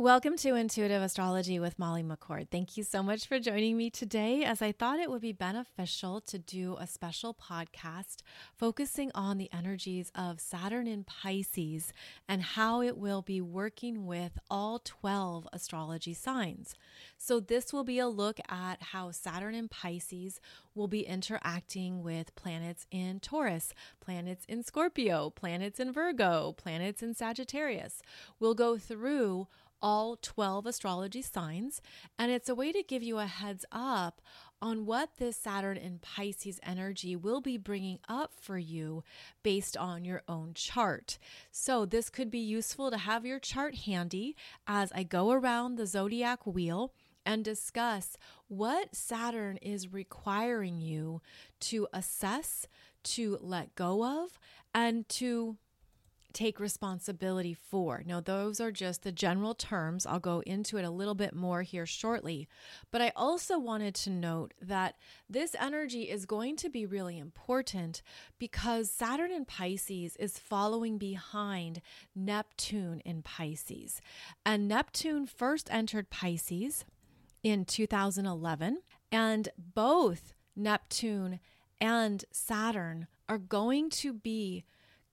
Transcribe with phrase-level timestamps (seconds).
[0.00, 2.48] Welcome to Intuitive Astrology with Molly McCord.
[2.48, 6.22] Thank you so much for joining me today, as I thought it would be beneficial
[6.22, 8.22] to do a special podcast
[8.56, 11.92] focusing on the energies of Saturn in Pisces
[12.26, 16.74] and how it will be working with all 12 astrology signs.
[17.18, 20.40] So, this will be a look at how Saturn in Pisces
[20.74, 27.12] will be interacting with planets in Taurus, planets in Scorpio, planets in Virgo, planets in
[27.12, 28.00] Sagittarius.
[28.38, 29.48] We'll go through
[29.82, 31.80] all 12 astrology signs,
[32.18, 34.20] and it's a way to give you a heads up
[34.62, 39.02] on what this Saturn in Pisces energy will be bringing up for you
[39.42, 41.18] based on your own chart.
[41.50, 45.86] So, this could be useful to have your chart handy as I go around the
[45.86, 46.92] zodiac wheel
[47.24, 48.16] and discuss
[48.48, 51.20] what Saturn is requiring you
[51.60, 52.66] to assess,
[53.02, 54.38] to let go of,
[54.74, 55.56] and to
[56.32, 58.02] take responsibility for.
[58.06, 60.06] Now, those are just the general terms.
[60.06, 62.48] I'll go into it a little bit more here shortly.
[62.90, 64.96] But I also wanted to note that
[65.28, 68.02] this energy is going to be really important
[68.38, 71.80] because Saturn in Pisces is following behind
[72.14, 74.00] Neptune in Pisces.
[74.44, 76.84] And Neptune first entered Pisces
[77.42, 81.40] in 2011, and both Neptune
[81.80, 84.64] and Saturn are going to be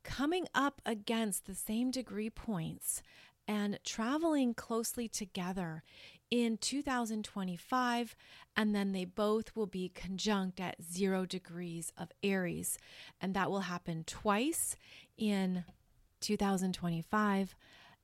[0.07, 3.03] coming up against the same degree points
[3.47, 5.83] and traveling closely together
[6.31, 8.15] in 2025,
[8.55, 12.77] and then they both will be conjunct at zero degrees of Aries.
[13.21, 14.75] And that will happen twice
[15.17, 15.65] in
[16.21, 17.55] 2025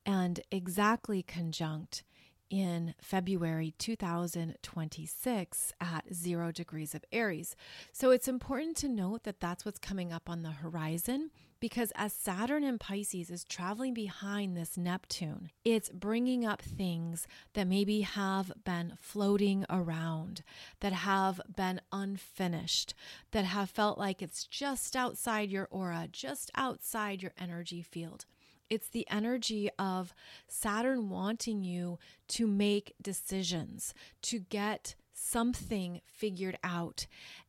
[0.05, 2.03] and exactly conjunct
[2.49, 7.55] in February 2026 at zero degrees of Aries.
[7.91, 11.31] So it's important to note that that's what's coming up on the horizon
[11.63, 17.67] because as Saturn in Pisces is traveling behind this Neptune, it's bringing up things that
[17.67, 20.44] maybe have been floating around,
[20.81, 22.94] that have been unfinished,
[23.31, 28.25] that have felt like it's just outside your aura, just outside your energy field.
[28.73, 30.16] It's the energy of
[30.47, 37.06] Saturn wanting you to make decisions, to get something figured out.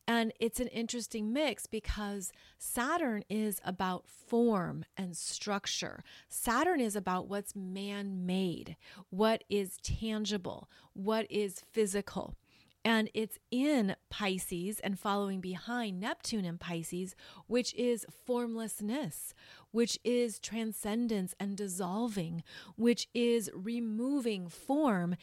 [0.07, 6.03] And it's an interesting mix because Saturn is about form and structure.
[6.29, 8.75] Saturn is about what's man made,
[9.09, 12.35] what is tangible, what is physical.
[12.85, 17.15] And it's in Pisces and following behind Neptune in Pisces,
[17.47, 19.33] which is formlessness,
[19.71, 22.43] which is transcendence and dissolving,
[22.75, 25.15] which is removing form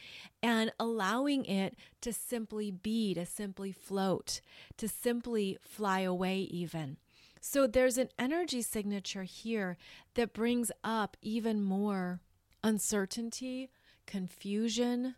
[0.43, 4.41] and allowing it to simply be, to simply float,
[4.75, 6.97] to simply fly away, even.
[7.39, 9.77] So there's an energy signature here
[10.15, 12.19] that brings up even more
[12.61, 13.69] uncertainty,
[14.05, 15.15] confusion,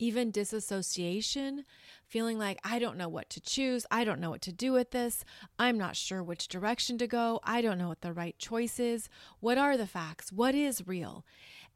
[0.00, 1.64] even disassociation,
[2.06, 4.90] feeling like I don't know what to choose, I don't know what to do with
[4.90, 5.24] this,
[5.58, 9.10] I'm not sure which direction to go, I don't know what the right choice is,
[9.40, 11.24] what are the facts, what is real.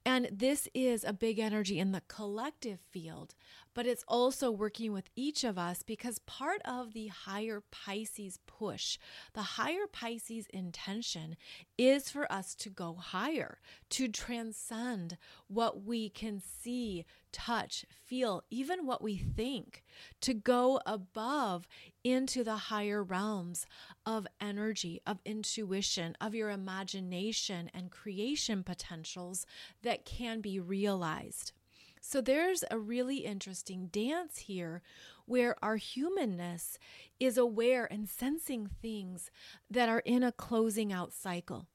[0.06, 3.34] And this is a big energy in the collective field,
[3.72, 8.98] but it's also working with each of us because part of the higher Pisces push,
[9.32, 11.36] the higher Pisces intention
[11.78, 13.60] is for us to go higher,
[13.90, 15.16] to transcend
[15.48, 19.82] what we can see, touch, feel, even what we think,
[20.22, 21.66] to go above
[22.02, 23.66] into the higher realms
[24.06, 29.44] of energy, of intuition, of your imagination and creation potentials
[29.82, 31.52] that can be realized.
[32.00, 34.82] So there's a really interesting dance here
[35.26, 36.78] where our humanness
[37.18, 39.30] is aware and sensing things
[39.70, 41.66] that are in a closing out cycle.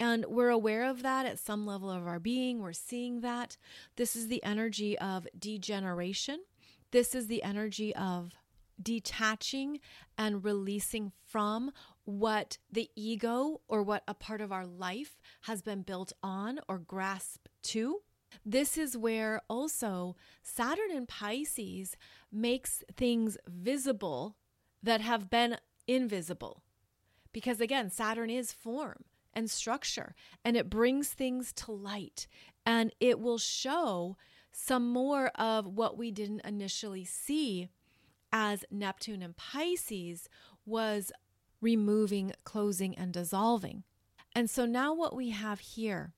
[0.00, 2.60] And we're aware of that at some level of our being.
[2.60, 3.58] We're seeing that.
[3.96, 6.40] This is the energy of degeneration.
[6.90, 8.30] This is the energy of
[8.82, 9.78] detaching
[10.16, 11.70] and releasing from
[12.04, 16.78] what the ego or what a part of our life has been built on or
[16.78, 18.00] grasped to.
[18.44, 21.94] This is where also Saturn in Pisces
[22.32, 24.36] makes things visible
[24.82, 26.62] that have been invisible.
[27.32, 29.04] Because again, Saturn is form
[29.34, 32.26] and structure, and it brings things to light
[32.66, 34.16] and it will show
[34.52, 37.68] some more of what we didn't initially see
[38.32, 40.28] as Neptune and Pisces
[40.64, 41.12] was
[41.60, 43.84] removing, closing, and dissolving.
[44.34, 46.12] And so now what we have here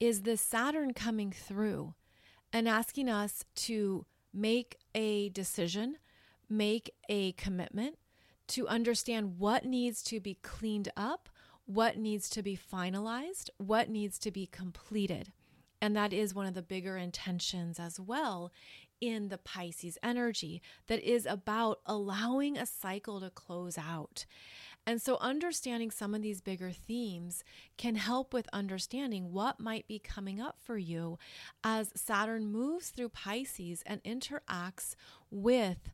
[0.00, 1.94] is the Saturn coming through
[2.52, 5.96] and asking us to make a decision,
[6.48, 7.96] make a commitment,
[8.48, 11.28] to understand what needs to be cleaned up,
[11.66, 15.32] what needs to be finalized, what needs to be completed.
[15.80, 18.50] And that is one of the bigger intentions as well
[19.00, 24.24] in the Pisces energy that is about allowing a cycle to close out.
[24.86, 27.42] And so, understanding some of these bigger themes
[27.78, 31.18] can help with understanding what might be coming up for you
[31.62, 34.94] as Saturn moves through Pisces and interacts
[35.30, 35.90] with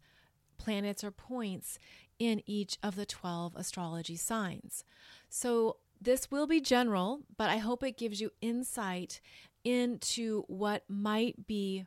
[0.61, 1.79] planets or points
[2.19, 4.85] in each of the 12 astrology signs.
[5.29, 9.21] So, this will be general, but I hope it gives you insight
[9.65, 11.85] into what might be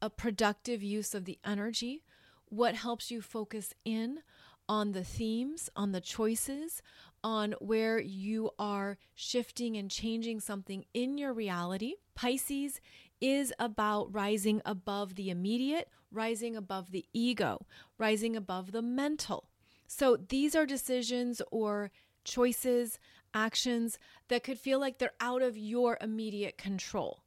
[0.00, 2.04] a productive use of the energy,
[2.48, 4.20] what helps you focus in
[4.68, 6.80] on the themes, on the choices,
[7.24, 11.94] on where you are shifting and changing something in your reality.
[12.14, 12.80] Pisces
[13.20, 17.66] is about rising above the immediate, rising above the ego,
[17.98, 19.50] rising above the mental.
[19.86, 21.92] So these are decisions or
[22.24, 22.98] choices,
[23.34, 23.98] actions
[24.28, 27.22] that could feel like they're out of your immediate control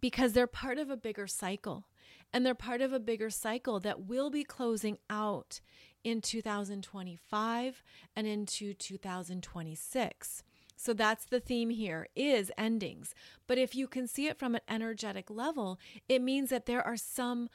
[0.00, 1.86] because they're part of a bigger cycle.
[2.32, 5.60] And they're part of a bigger cycle that will be closing out
[6.04, 7.82] in 2025
[8.14, 10.42] and into 2026.
[10.76, 13.14] So that's the theme here is endings.
[13.46, 15.78] But if you can see it from an energetic level,
[16.08, 17.50] it means that there are some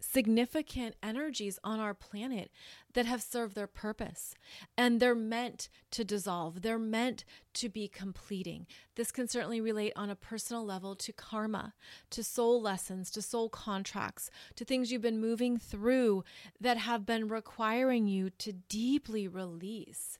[0.00, 2.50] significant energies on our planet
[2.94, 4.34] that have served their purpose
[4.76, 6.62] and they're meant to dissolve.
[6.62, 7.24] They're meant
[7.54, 8.66] to be completing.
[8.94, 11.74] This can certainly relate on a personal level to karma,
[12.10, 16.24] to soul lessons, to soul contracts, to things you've been moving through
[16.60, 20.18] that have been requiring you to deeply release.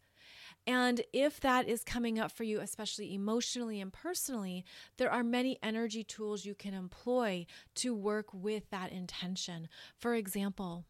[0.66, 4.64] And if that is coming up for you, especially emotionally and personally,
[4.98, 7.46] there are many energy tools you can employ
[7.76, 9.68] to work with that intention.
[9.96, 10.84] For example,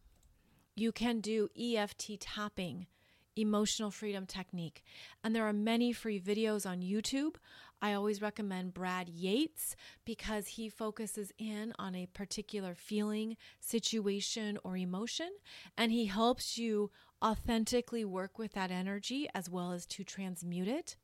[0.75, 2.87] you can do EFT tapping,
[3.35, 4.83] emotional freedom technique,
[5.23, 7.35] and there are many free videos on YouTube.
[7.81, 14.75] I always recommend Brad Yates because he focuses in on a particular feeling, situation, or
[14.75, 15.29] emotion,
[15.77, 16.91] and he helps you
[17.23, 20.95] authentically work with that energy as well as to transmute it.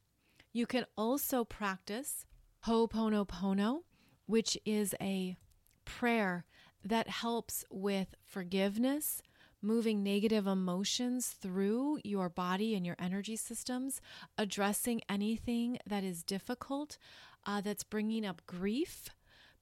[0.54, 2.26] You can also practice
[2.66, 3.82] Ho'oponopono,
[4.26, 5.38] which is a
[5.84, 6.46] prayer
[6.84, 9.22] that helps with forgiveness,
[9.62, 14.00] moving negative emotions through your body and your energy systems,
[14.38, 16.98] addressing anything that is difficult,
[17.46, 19.10] uh, that's bringing up grief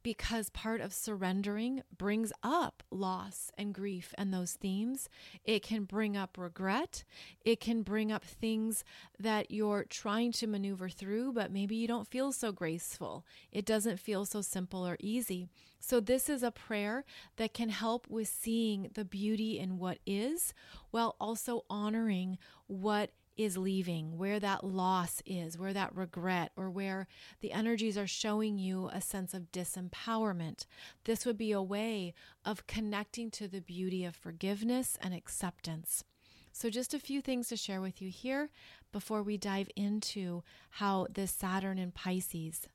[0.03, 5.09] because part of surrendering brings up loss and grief and those themes.
[5.45, 7.03] It can bring up regret.
[7.43, 8.83] It can bring up things
[9.19, 13.25] that you're trying to maneuver through, but maybe you don't feel so graceful.
[13.51, 15.47] It doesn't feel so simple or easy.
[15.79, 17.03] So, this is a prayer
[17.35, 20.53] that can help with seeing the beauty in what is
[20.91, 27.07] while also honoring what is leaving, where that loss is, where that regret, or where
[27.41, 30.65] the energies are showing you a sense of disempowerment.
[31.05, 32.13] This would be a way
[32.45, 36.03] of connecting to the beauty of forgiveness and acceptance.
[36.51, 38.49] So, just a few things to share with you here
[38.91, 42.67] before we dive into how this Saturn in Pisces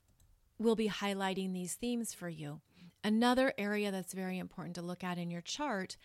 [0.57, 2.59] will be highlighting these themes for you.
[3.03, 5.95] Another area that's very important to look at in your chart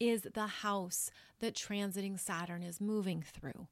[0.00, 1.10] is the house
[1.40, 3.68] that transiting Saturn is moving through,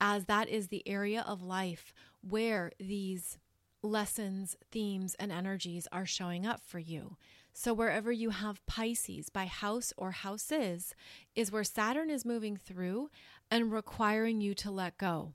[0.00, 1.92] as that is the area of life
[2.22, 3.38] where these
[3.82, 7.16] lessons, themes, and energies are showing up for you.
[7.52, 10.94] So, wherever you have Pisces by house or houses,
[11.34, 13.10] is where Saturn is moving through
[13.50, 15.32] and requiring you to let go,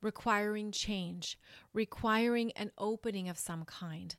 [0.00, 1.38] requiring change,
[1.72, 4.14] requiring an opening of some kind.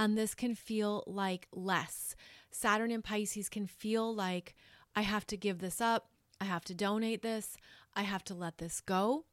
[0.00, 2.16] And this can feel like less.
[2.50, 4.54] Saturn in Pisces can feel like
[4.96, 6.08] I have to give this up.
[6.40, 7.58] I have to donate this.
[7.94, 9.26] I have to let this go.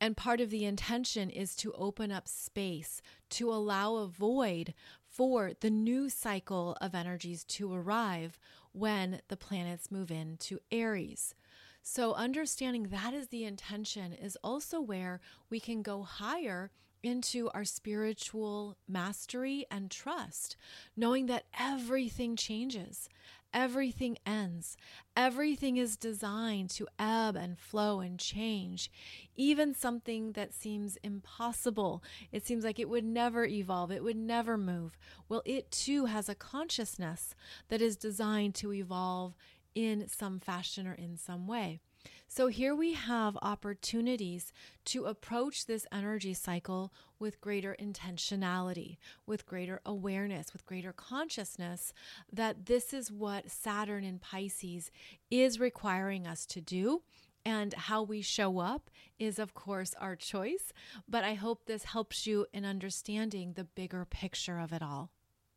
[0.00, 4.72] And part of the intention is to open up space, to allow a void
[5.06, 8.38] for the new cycle of energies to arrive
[8.72, 11.34] when the planets move into Aries.
[11.82, 16.70] So, understanding that is the intention is also where we can go higher
[17.04, 20.56] into our spiritual mastery and trust,
[20.96, 23.08] knowing that everything changes,
[23.52, 24.76] everything ends,
[25.16, 28.90] everything is designed to ebb and flow and change.
[29.36, 34.56] Even something that seems impossible, it seems like it would never evolve, it would never
[34.56, 34.96] move.
[35.28, 37.34] Well, it too has a consciousness
[37.68, 39.34] that is designed to evolve
[39.74, 41.80] in some fashion or in some way.
[42.26, 44.52] So here we have opportunities
[44.86, 48.96] to approach this energy cycle with greater intentionality,
[49.26, 51.92] with greater awareness, with greater consciousness
[52.32, 54.90] that this is what Saturn in Pisces
[55.30, 57.02] is requiring us to do.
[57.46, 60.72] And how we show up is, of course, our choice.
[61.06, 65.10] But I hope this helps you in understanding the bigger picture of it all.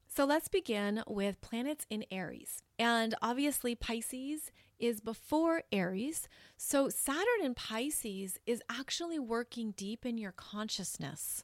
[0.07, 2.61] So let's begin with planets in Aries.
[2.77, 6.27] And obviously, Pisces is before Aries.
[6.57, 11.43] So Saturn in Pisces is actually working deep in your consciousness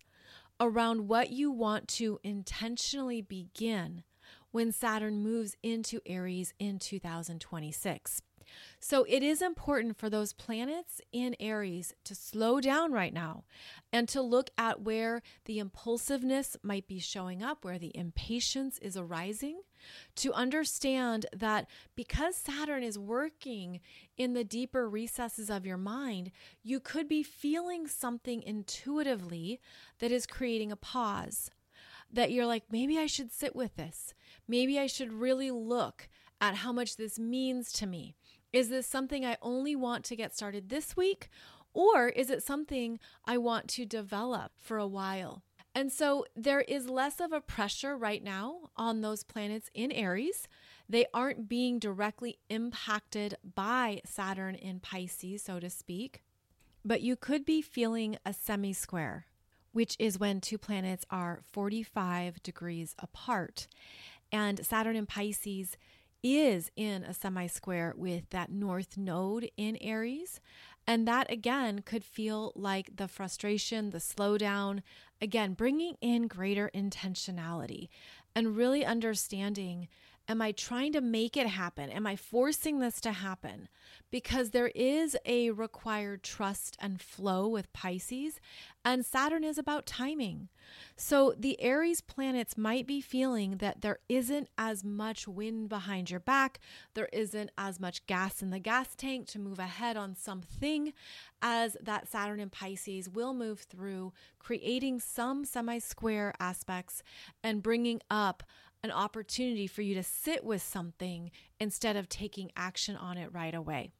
[0.60, 4.04] around what you want to intentionally begin
[4.52, 8.22] when Saturn moves into Aries in 2026.
[8.80, 13.46] So it is important for those planets in Aries to slow down right now
[13.92, 18.96] and to look at where the impulsiveness might be showing up, where the impatience is
[18.98, 19.62] arising,
[20.16, 23.80] to understand that because Saturn is working
[24.18, 29.60] in the deeper recesses of your mind, you could be feeling something intuitively
[30.00, 31.50] that is creating a pause.
[32.12, 34.14] That you're like, maybe I should sit with this.
[34.48, 36.10] Maybe I should really look
[36.40, 38.16] at how much this means to me.
[38.52, 41.30] Is this something I only want to get started this week?
[41.74, 45.42] Or is it something I want to develop for a while?
[45.76, 50.48] And so there is less of a pressure right now on those planets in Aries.
[50.88, 56.24] They aren't being directly impacted by Saturn in Pisces, so to speak.
[56.86, 59.26] But you could be feeling a semi square,
[59.72, 63.68] which is when two planets are 45 degrees apart.
[64.32, 65.78] And Saturn in Pisces
[66.22, 70.40] is in a semi square with that north node in Aries.
[70.86, 74.82] And that again could feel like the frustration, the slowdown,
[75.24, 77.88] again, bringing in greater intentionality
[78.36, 79.88] and really understanding
[80.30, 81.90] Am I trying to make it happen?
[81.90, 83.68] Am I forcing this to happen?
[84.10, 88.40] Because there is a required trust and flow with Pisces,
[88.86, 90.48] and Saturn is about timing.
[90.96, 96.22] So the Aries planets might be feeling that there isn't as much wind behind your
[96.22, 96.62] back,
[96.94, 100.94] there isn't as much gas in the gas tank to move ahead on something
[101.42, 107.04] as that Saturn and Pisces will move through, creating some semi square aspects
[107.44, 108.44] and bringing up
[108.84, 113.56] an opportunity for you to sit with something instead of taking action on it right
[113.56, 113.92] away.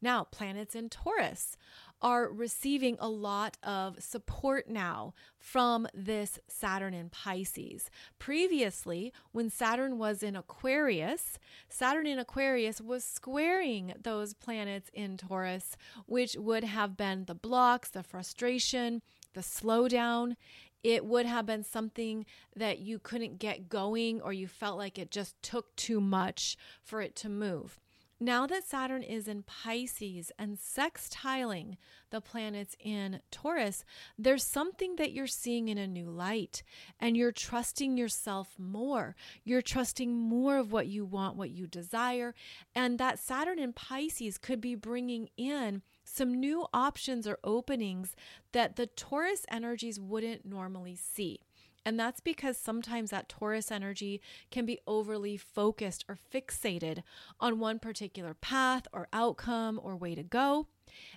[0.00, 1.56] Now, planets in Taurus
[2.00, 7.90] are receiving a lot of support now from this Saturn in Pisces.
[8.20, 15.76] Previously, when Saturn was in Aquarius, Saturn in Aquarius was squaring those planets in Taurus,
[16.06, 19.02] which would have been the blocks, the frustration,
[19.34, 20.36] the slowdown
[20.82, 25.10] it would have been something that you couldn't get going or you felt like it
[25.10, 27.80] just took too much for it to move.
[28.20, 31.76] Now that Saturn is in Pisces and sextiling
[32.10, 33.84] the planets in Taurus,
[34.18, 36.64] there's something that you're seeing in a new light
[36.98, 39.14] and you're trusting yourself more.
[39.44, 42.34] You're trusting more of what you want, what you desire.
[42.74, 48.14] And that Saturn in Pisces could be bringing in some new options or openings
[48.52, 51.40] that the Taurus energies wouldn't normally see.
[51.84, 57.02] And that's because sometimes that Taurus energy can be overly focused or fixated
[57.40, 60.66] on one particular path or outcome or way to go.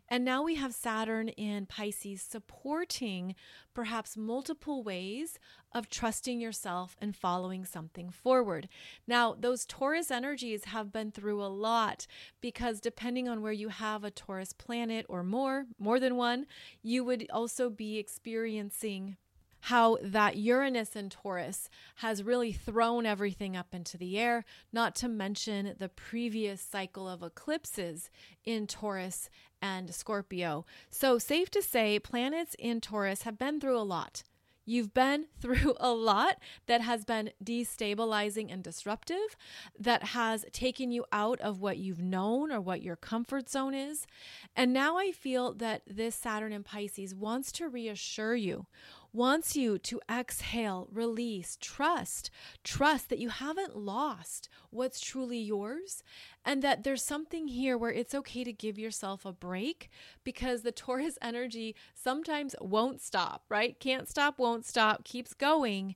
[0.08, 3.36] And now we have Saturn in Pisces supporting
[3.74, 5.40] perhaps multiple ways
[5.72, 8.68] of trusting yourself and following something forward.
[9.08, 12.08] Now, those Taurus energies have been through a lot
[12.42, 16.46] because depending on where you have a Taurus planet or more, more than one,
[16.82, 19.16] you would also be experiencing
[19.62, 25.08] how that Uranus and Taurus has really thrown everything up into the air, not to
[25.08, 28.10] mention the previous cycle of eclipses
[28.44, 29.30] in Taurus
[29.62, 30.66] and Scorpio.
[30.90, 34.24] So, safe to say, planets in Taurus have been through a lot.
[34.66, 36.38] You've been through a lot
[36.68, 39.36] that has been destabilizing and disruptive,
[39.80, 44.08] that has taken you out of what you've known or what your comfort zone is.
[44.56, 48.66] And now I feel that this Saturn in Pisces wants to reassure you
[49.14, 52.30] wants you to exhale, release, trust,
[52.64, 56.04] trust that you haven't lost what's truly yours
[56.46, 59.90] and that there's something here where it's okay to give yourself a break
[60.24, 63.80] because the Taurus energy sometimes won't stop, right?
[63.80, 65.96] Can't stop, won't stop, keeps going.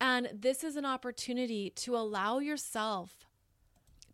[0.00, 3.23] And this is an opportunity to allow yourself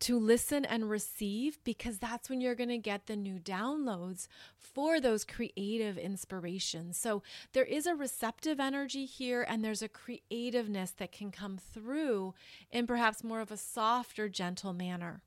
[0.00, 4.26] to listen and receive because that's when you're going to get the new downloads
[4.57, 6.97] for those creative inspirations.
[6.97, 12.35] So there is a receptive energy here and there's a creativeness that can come through
[12.71, 15.23] in perhaps more of a soft or gentle manner.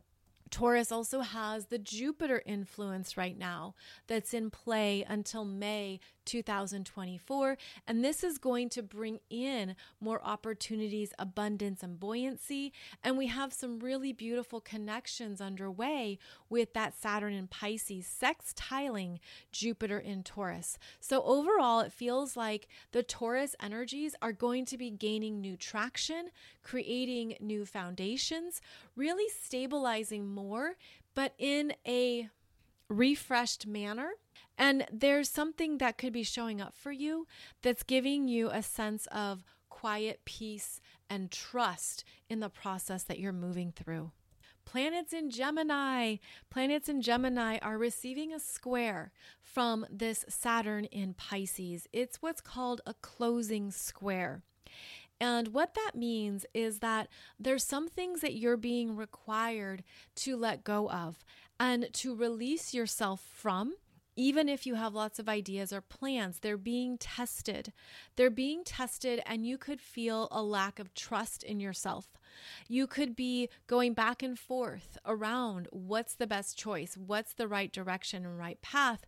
[0.49, 3.73] Taurus also has the Jupiter influence right now
[4.07, 7.57] that's in play until May 2024.
[7.87, 12.73] And this is going to bring in more opportunities, abundance, and buoyancy.
[13.03, 16.17] And we have some really beautiful connections underway
[16.49, 19.19] with that Saturn in Pisces sextiling
[19.51, 20.77] Jupiter in Taurus.
[20.99, 26.29] So overall, it feels like the Taurus energies are going to be gaining new traction,
[26.61, 28.61] creating new foundations,
[28.95, 30.75] really stabilizing more,
[31.15, 32.29] but in a
[32.89, 34.11] refreshed manner.
[34.57, 37.27] And there's something that could be showing up for you
[37.61, 43.33] that's giving you a sense of quiet peace and trust in the process that you're
[43.33, 44.11] moving through.
[44.65, 46.17] Planets in Gemini.
[46.49, 51.87] Planets in Gemini are receiving a square from this Saturn in Pisces.
[51.91, 54.43] It's what's called a closing square.
[55.23, 57.07] And what that means is that
[57.39, 59.81] there's some things that you're being required
[60.17, 61.23] to let go of
[61.57, 63.75] and to release yourself from.
[64.17, 67.71] Even if you have lots of ideas or plans, they're being tested.
[68.17, 72.07] They're being tested, and you could feel a lack of trust in yourself.
[72.67, 77.71] You could be going back and forth around what's the best choice, what's the right
[77.71, 79.05] direction and right path.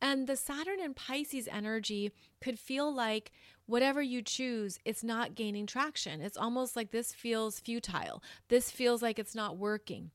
[0.00, 3.32] And the Saturn and Pisces energy could feel like
[3.66, 6.20] whatever you choose, it's not gaining traction.
[6.20, 8.22] It's almost like this feels futile.
[8.48, 10.10] This feels like it's not working.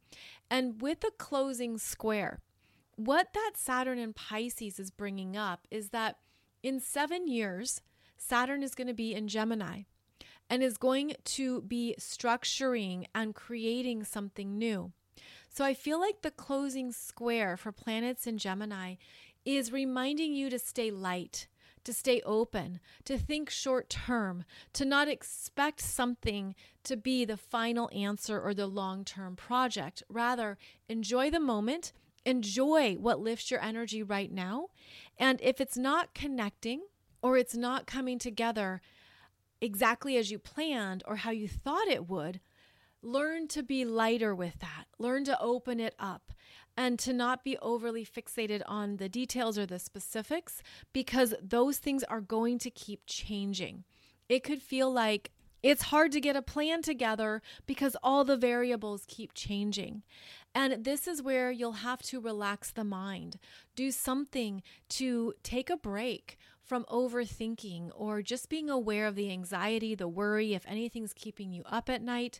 [0.49, 2.39] And with the closing square,
[2.95, 6.17] what that Saturn and Pisces is bringing up is that
[6.61, 7.81] in seven years,
[8.17, 9.83] Saturn is going to be in Gemini
[10.49, 14.91] and is going to be structuring and creating something new.
[15.49, 18.95] So I feel like the closing square for planets in Gemini
[19.45, 21.47] is reminding you to stay light,
[21.89, 26.53] to stay open, to think short term, to not expect something
[26.83, 30.03] to be the final answer or the long term project.
[30.07, 30.55] Rather,
[30.87, 31.91] enjoy the moment,
[32.25, 34.67] enjoy what lifts your energy right now.
[35.17, 36.83] And if it's not connecting
[37.23, 38.81] or it's not coming together
[39.59, 42.39] exactly as you planned or how you thought it would,
[43.01, 44.85] learn to be lighter with that.
[44.99, 46.33] Learn to open it up
[46.77, 50.61] and to not be overly fixated on the details or the specifics
[50.93, 53.83] because those things are going to keep changing.
[54.27, 59.03] It could feel like it's hard to get a plan together because all the variables
[59.07, 60.03] keep changing.
[60.55, 63.37] And this is where you'll have to relax the mind.
[63.75, 66.37] Do something to take a break
[66.69, 71.63] from overthinking or just being aware of the anxiety, the worry, if anything's keeping you
[71.65, 72.39] up at night.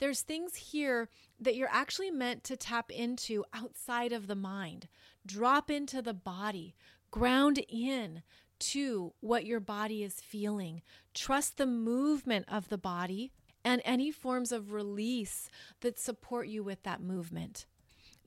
[0.00, 4.88] There's things here that you're actually meant to tap into outside of the mind.
[5.24, 6.74] Drop into the body,
[7.12, 8.24] ground in
[8.58, 10.82] to what your body is feeling.
[11.14, 13.30] Trust the movement of the body
[13.64, 15.48] and any forms of release
[15.82, 17.66] that support you with that movement.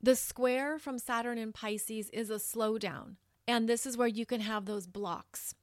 [0.01, 3.17] The square from Saturn in Pisces is a slowdown.
[3.51, 5.55] And this is where you can have those blocks.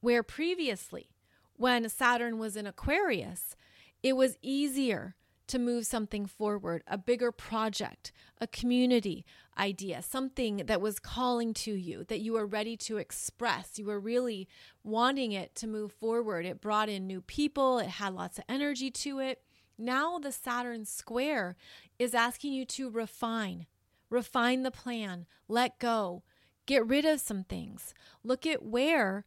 [0.00, 1.08] Where previously,
[1.56, 3.56] when Saturn was in Aquarius,
[4.02, 5.16] it was easier
[5.46, 9.24] to move something forward, a bigger project, a community
[9.58, 13.78] idea, something that was calling to you, that you were ready to express.
[13.78, 14.46] You were really
[14.84, 16.44] wanting it to move forward.
[16.44, 19.40] It brought in new people, it had lots of energy to it.
[19.78, 21.56] Now, the Saturn square
[21.98, 23.66] is asking you to refine,
[24.10, 26.24] refine the plan, let go,
[26.66, 27.94] Get rid of some things.
[28.22, 29.24] Look at where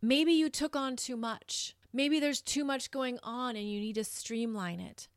[0.00, 1.74] maybe you took on too much.
[1.92, 5.08] Maybe there's too much going on and you need to streamline it.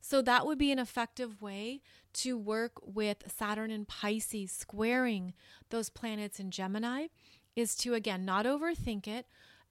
[0.00, 1.80] So, that would be an effective way
[2.14, 5.34] to work with Saturn and Pisces squaring
[5.70, 7.08] those planets in Gemini
[7.56, 9.26] is to, again, not overthink it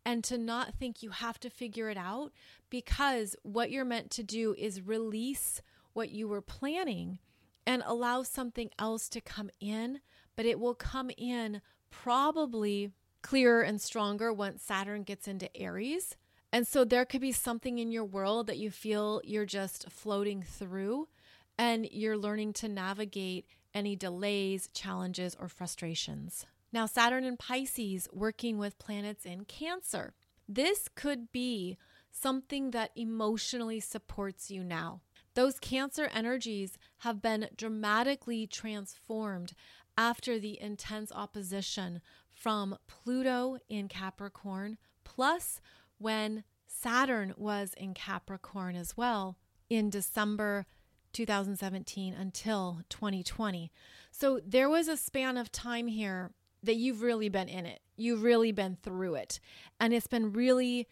[0.05, 2.31] and to not think you have to figure it out
[2.69, 5.62] because what you're meant to do is release
[5.93, 7.19] what you were planning
[7.65, 9.99] and allow something else to come in
[10.36, 16.15] but it will come in probably clearer and stronger once Saturn gets into Aries.
[16.52, 20.41] And so there could be something in your world that you feel you're just floating
[20.41, 21.08] through
[21.58, 26.45] and you're learning to navigate any delays, challenges, or frustrations.
[26.71, 30.13] Now, Saturn and Pisces working with planets in Cancer.
[30.48, 31.78] This could be
[32.12, 35.02] something that emotionally supports you now.
[35.34, 39.54] Those Cancer energies have been dramatically transformed
[39.97, 45.62] after the intense opposition from Pluto in Capricorn, plus
[45.97, 49.38] when Saturn was in Capricorn as well
[49.69, 50.65] in December
[51.13, 53.71] 2017 until 2020.
[54.12, 56.31] So there was a span of time here
[56.62, 57.79] that you've really been in it.
[57.95, 59.39] You've really been through it.
[59.79, 60.88] And it's been really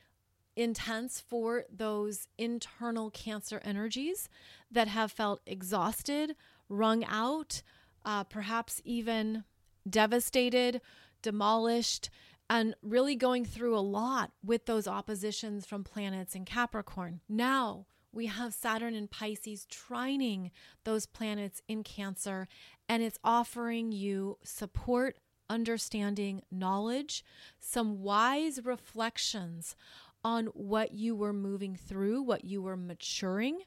[0.56, 4.30] intense for those internal Cancer energies
[4.72, 6.36] that have felt exhausted,
[6.70, 7.62] wrung out,
[8.06, 9.44] uh, perhaps even
[9.90, 10.82] devastated,
[11.22, 12.10] demolished,
[12.50, 17.22] and really going through a lot with those oppositions from planets in Capricorn.
[17.28, 20.52] Now, we have Saturn and Pisces trining
[20.84, 22.48] those planets in Cancer,
[22.88, 25.18] and it's offering you support,
[25.50, 27.26] understanding, knowledge,
[27.60, 29.76] some wise reflections
[30.24, 33.62] on what you were moving through, what you were maturing.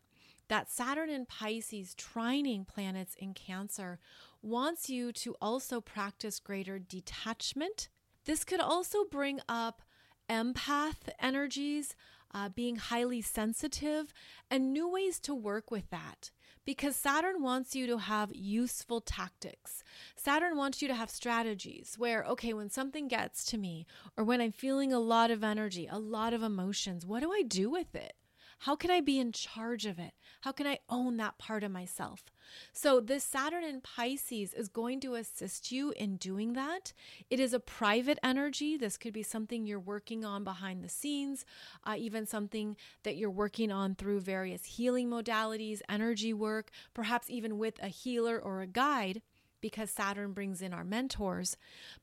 [0.48, 3.98] That Saturn and Pisces trining planets in Cancer
[4.42, 7.88] wants you to also practice greater detachment.
[8.24, 9.82] This could also bring up
[10.30, 11.96] empath energies,
[12.32, 14.12] uh, being highly sensitive,
[14.50, 16.30] and new ways to work with that.
[16.64, 19.84] Because Saturn wants you to have useful tactics.
[20.16, 24.40] Saturn wants you to have strategies where, okay, when something gets to me, or when
[24.40, 27.94] I'm feeling a lot of energy, a lot of emotions, what do I do with
[27.94, 28.14] it?
[28.60, 30.12] How can I be in charge of it?
[30.40, 32.24] How can I own that part of myself?
[32.72, 36.92] So, this Saturn in Pisces is going to assist you in doing that.
[37.28, 38.76] It is a private energy.
[38.76, 41.44] This could be something you're working on behind the scenes,
[41.84, 47.58] uh, even something that you're working on through various healing modalities, energy work, perhaps even
[47.58, 49.20] with a healer or a guide,
[49.60, 51.56] because Saturn brings in our mentors.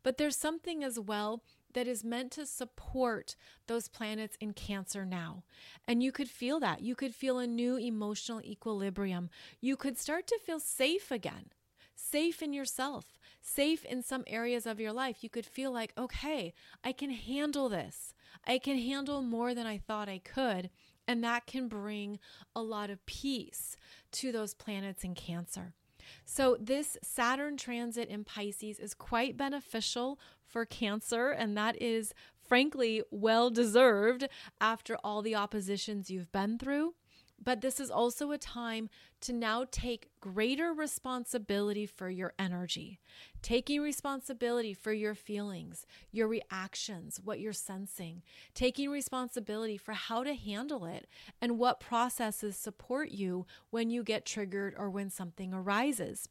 [0.03, 3.35] But there's something as well that is meant to support
[3.67, 5.43] those planets in Cancer now.
[5.87, 6.81] And you could feel that.
[6.81, 9.29] You could feel a new emotional equilibrium.
[9.61, 11.51] You could start to feel safe again,
[11.95, 15.23] safe in yourself, safe in some areas of your life.
[15.23, 18.13] You could feel like, okay, I can handle this.
[18.45, 20.69] I can handle more than I thought I could.
[21.07, 22.19] And that can bring
[22.55, 23.75] a lot of peace
[24.13, 25.73] to those planets in Cancer.
[26.25, 30.19] So, this Saturn transit in Pisces is quite beneficial
[30.53, 32.13] for Cancer, and that is
[32.47, 34.29] frankly well deserved
[34.61, 36.93] after all the oppositions you've been through.
[37.43, 38.89] But this is also a time
[39.21, 42.99] to now take greater responsibility for your energy,
[43.41, 48.21] taking responsibility for your feelings, your reactions, what you're sensing,
[48.53, 51.07] taking responsibility for how to handle it
[51.41, 56.29] and what processes support you when you get triggered or when something arises.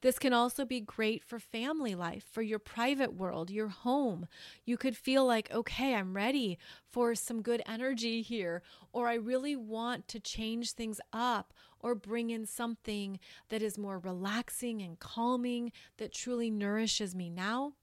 [0.00, 4.26] This can also be great for family life, for your private world, your home.
[4.64, 6.58] You could feel like, okay, I'm ready
[6.90, 8.62] for some good energy here,
[8.92, 13.98] or I really want to change things up or bring in something that is more
[13.98, 17.74] relaxing and calming that truly nourishes me now.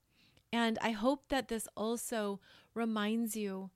[0.51, 2.39] And I hope that this also
[2.73, 3.71] reminds you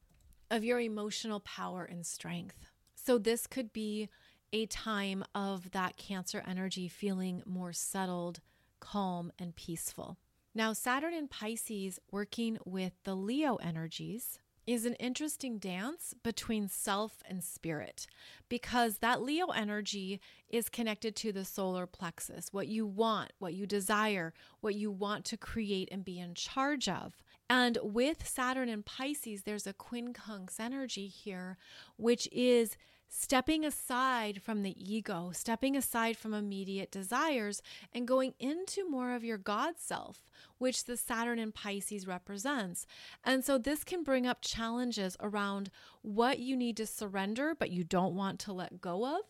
[0.51, 2.57] of your emotional power and strength.
[2.95, 4.09] So, this could be
[4.53, 8.39] a time of that Cancer energy feeling more settled,
[8.79, 10.17] calm, and peaceful.
[10.55, 17.23] Now, Saturn in Pisces working with the Leo energies is an interesting dance between self
[17.27, 18.05] and spirit
[18.49, 23.65] because that Leo energy is connected to the solar plexus, what you want, what you
[23.65, 24.31] desire,
[24.61, 27.15] what you want to create and be in charge of.
[27.49, 31.57] And with Saturn and Pisces, there's a quincunx energy here,
[31.97, 32.77] which is
[33.09, 37.61] stepping aside from the ego, stepping aside from immediate desires,
[37.93, 42.85] and going into more of your God self, which the Saturn in Pisces represents.
[43.23, 47.83] And so this can bring up challenges around what you need to surrender, but you
[47.83, 49.21] don't want to let go of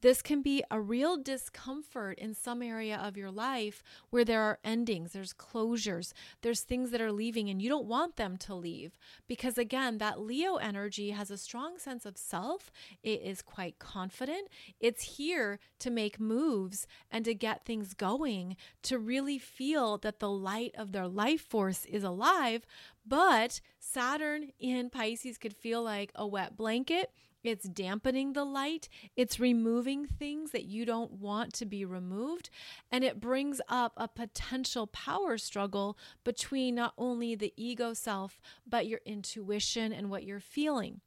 [0.00, 4.58] this can be a real discomfort in some area of your life where there are
[4.64, 6.12] endings, there's closures,
[6.42, 8.98] there's things that are leaving, and you don't want them to leave.
[9.26, 12.70] Because again, that Leo energy has a strong sense of self,
[13.02, 14.48] it is quite confident,
[14.80, 20.30] it's here to make moves and to get things going, to really feel that the
[20.30, 22.66] light of their life force is alive.
[23.06, 27.12] But Saturn in Pisces could feel like a wet blanket
[27.48, 32.50] it's dampening the light, it's removing things that you don't want to be removed,
[32.90, 38.86] and it brings up a potential power struggle between not only the ego self, but
[38.86, 41.00] your intuition and what you're feeling.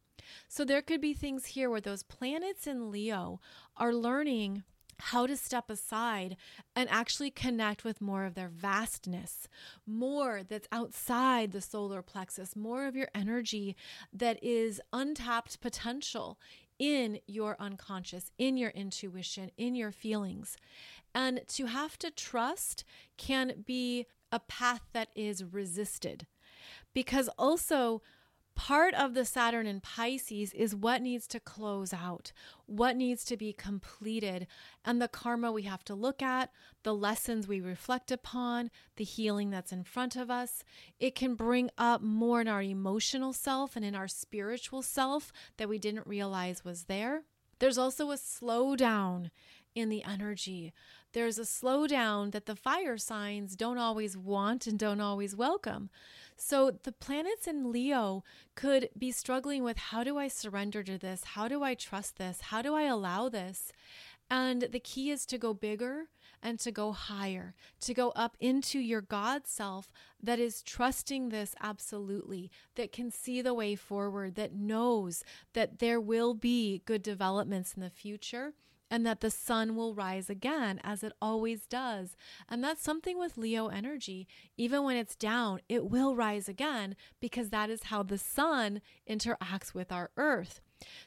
[0.48, 3.40] So there could be things here where those planets in Leo
[3.78, 4.64] are learning
[5.00, 6.36] how to step aside
[6.76, 9.48] and actually connect with more of their vastness,
[9.86, 13.76] more that's outside the solar plexus, more of your energy
[14.14, 16.38] that is untapped potential
[16.78, 20.56] in your unconscious, in your intuition, in your feelings.
[21.14, 22.84] And to have to trust
[23.18, 26.26] can be a path that is resisted
[26.94, 28.02] because also
[28.60, 32.34] part of the Saturn in Pisces is what needs to close out,
[32.66, 34.48] what needs to be completed,
[34.84, 36.52] and the karma we have to look at,
[36.84, 40.66] the lessons we reflect upon, the healing that's in front of us.
[41.00, 45.70] It can bring up more in our emotional self and in our spiritual self that
[45.70, 47.24] we didn't realize was there.
[47.60, 49.30] There's also a slowdown
[49.74, 50.74] in the energy.
[51.14, 55.90] There's a slowdown that the fire signs don't always want and don't always welcome.
[56.42, 58.24] So the planets in Leo
[58.56, 61.24] could be struggling with how do I surrender to this?
[61.36, 62.40] How do I trust this?
[62.42, 63.74] How do I allow this?
[64.32, 66.06] And the key is to go bigger
[66.42, 69.92] and to go higher, to go up into your God self
[70.24, 76.00] that is trusting this absolutely, that can see the way forward, that knows that there
[76.00, 78.54] will be good developments in the future
[78.90, 82.16] and that the sun will rise again as it always does.
[82.48, 84.28] And that's something with Leo energy.
[84.58, 89.74] Even when it's down, it will rise again because that is how the sun interacts
[89.74, 90.62] with our earth.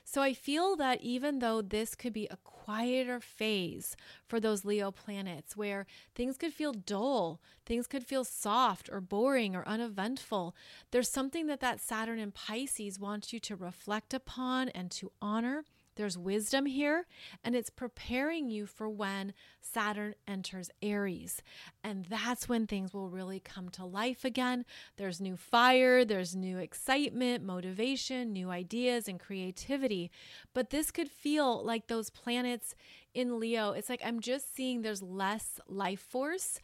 [0.04, 4.90] So I feel that even though this could be a quieter phase for those Leo
[4.90, 10.54] planets where things could feel dull, things could feel soft or boring or uneventful,
[10.90, 15.64] there's something that that Saturn in Pisces wants you to reflect upon and to honor
[15.96, 17.06] there's wisdom here,
[17.44, 21.42] and it's preparing you for when Saturn enters Aries.
[21.84, 24.64] And that's when things will really come to life again.
[24.96, 30.10] There's new fire, there's new excitement, motivation, new ideas, and creativity.
[30.54, 32.74] But this could feel like those planets
[33.14, 33.72] in Leo.
[33.72, 36.58] It's like I'm just seeing there's less life force,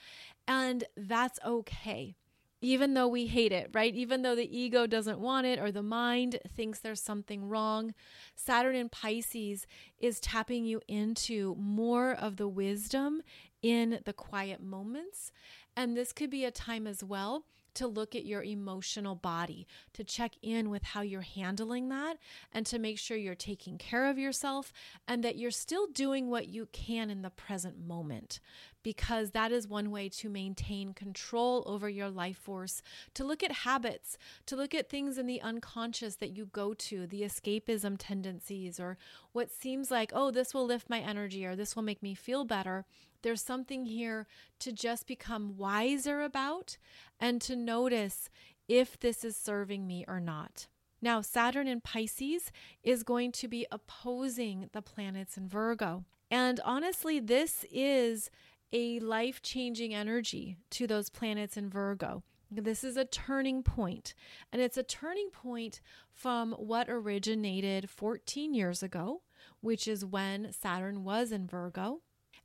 [0.47, 2.17] and that's okay
[2.61, 3.94] even though we hate it, right?
[3.94, 7.94] Even though the ego doesn't want it or the mind thinks there's something wrong,
[8.35, 9.66] Saturn in Pisces
[9.99, 13.23] is tapping you into more of the wisdom
[13.62, 15.31] in the quiet moments.
[15.77, 17.44] And this could be a time as well
[17.75, 22.16] to look at your emotional body, to check in with how you're handling that,
[22.53, 24.73] and to make sure you're taking care of yourself
[25.07, 28.40] and that you're still doing what you can in the present moment.
[28.83, 32.81] Because that is one way to maintain control over your life force,
[33.14, 37.07] to look at habits, to look at things in the unconscious that you go to,
[37.07, 38.97] the escapism tendencies, or
[39.33, 42.45] what seems like, oh, this will lift my energy or this will make me feel
[42.45, 42.87] better
[43.23, 44.27] there's something here
[44.61, 46.77] to just become wiser about
[47.19, 48.31] and to notice
[48.69, 50.69] if this is serving me or not.
[51.01, 52.51] Now, Saturn in Pisces
[52.83, 56.05] is going to be opposing the planets in Virgo.
[56.31, 58.31] And honestly, this is
[58.72, 62.22] a life changing energy to those planets in Virgo.
[62.50, 64.14] This is a turning point,
[64.52, 69.22] and it's a turning point from what originated 14 years ago,
[69.61, 72.00] which is when Saturn was in Virgo,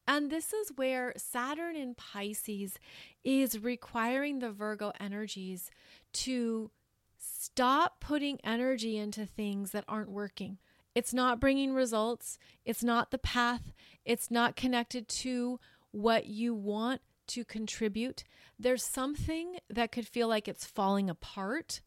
[0.08, 2.78] and this is where Saturn in Pisces
[3.24, 5.72] is requiring the Virgo energies
[6.14, 6.72] to
[7.18, 10.58] stop putting energy into things that aren't working.
[10.94, 13.74] It's not bringing results, it's not the path,
[14.06, 15.60] it's not connected to
[15.94, 18.26] what you want to contribute.
[18.60, 21.80] There's something that could feel like it's falling apart.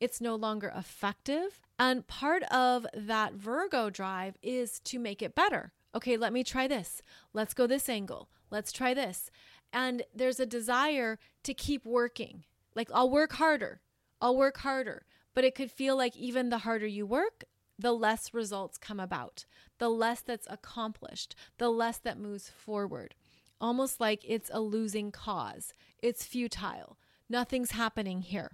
[0.00, 1.60] It's no longer effective.
[1.78, 6.68] And part of that Virgo drive is to make it better okay, let me try
[6.68, 7.02] this.
[7.32, 8.28] Let's go this angle.
[8.50, 9.30] Let's try this.
[9.72, 12.44] And there's a desire to keep working.
[12.74, 13.80] Like, I'll work harder.
[14.20, 15.04] I'll work harder.
[15.34, 17.44] But it could feel like even the harder you work,
[17.78, 19.44] the less results come about,
[19.78, 23.14] the less that's accomplished, the less that moves forward.
[23.60, 25.74] Almost like it's a losing cause.
[26.02, 26.98] It's futile.
[27.28, 28.52] Nothing's happening here.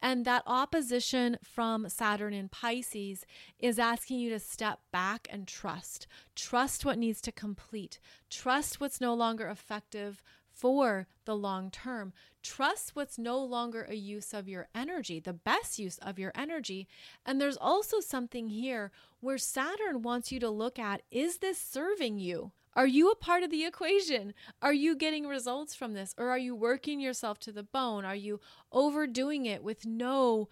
[0.00, 3.24] And that opposition from Saturn in Pisces
[3.58, 6.06] is asking you to step back and trust.
[6.34, 7.98] Trust what needs to complete.
[8.30, 10.22] Trust what's no longer effective
[10.56, 12.12] for the long term.
[12.42, 16.88] Trust what's no longer a use of your energy, the best use of your energy.
[17.24, 22.18] And there's also something here where Saturn wants you to look at is this serving
[22.18, 22.52] you?
[22.76, 24.34] Are you a part of the equation?
[24.60, 26.14] Are you getting results from this?
[26.18, 28.04] Or are you working yourself to the bone?
[28.04, 28.38] Are you
[28.70, 30.50] overdoing it with no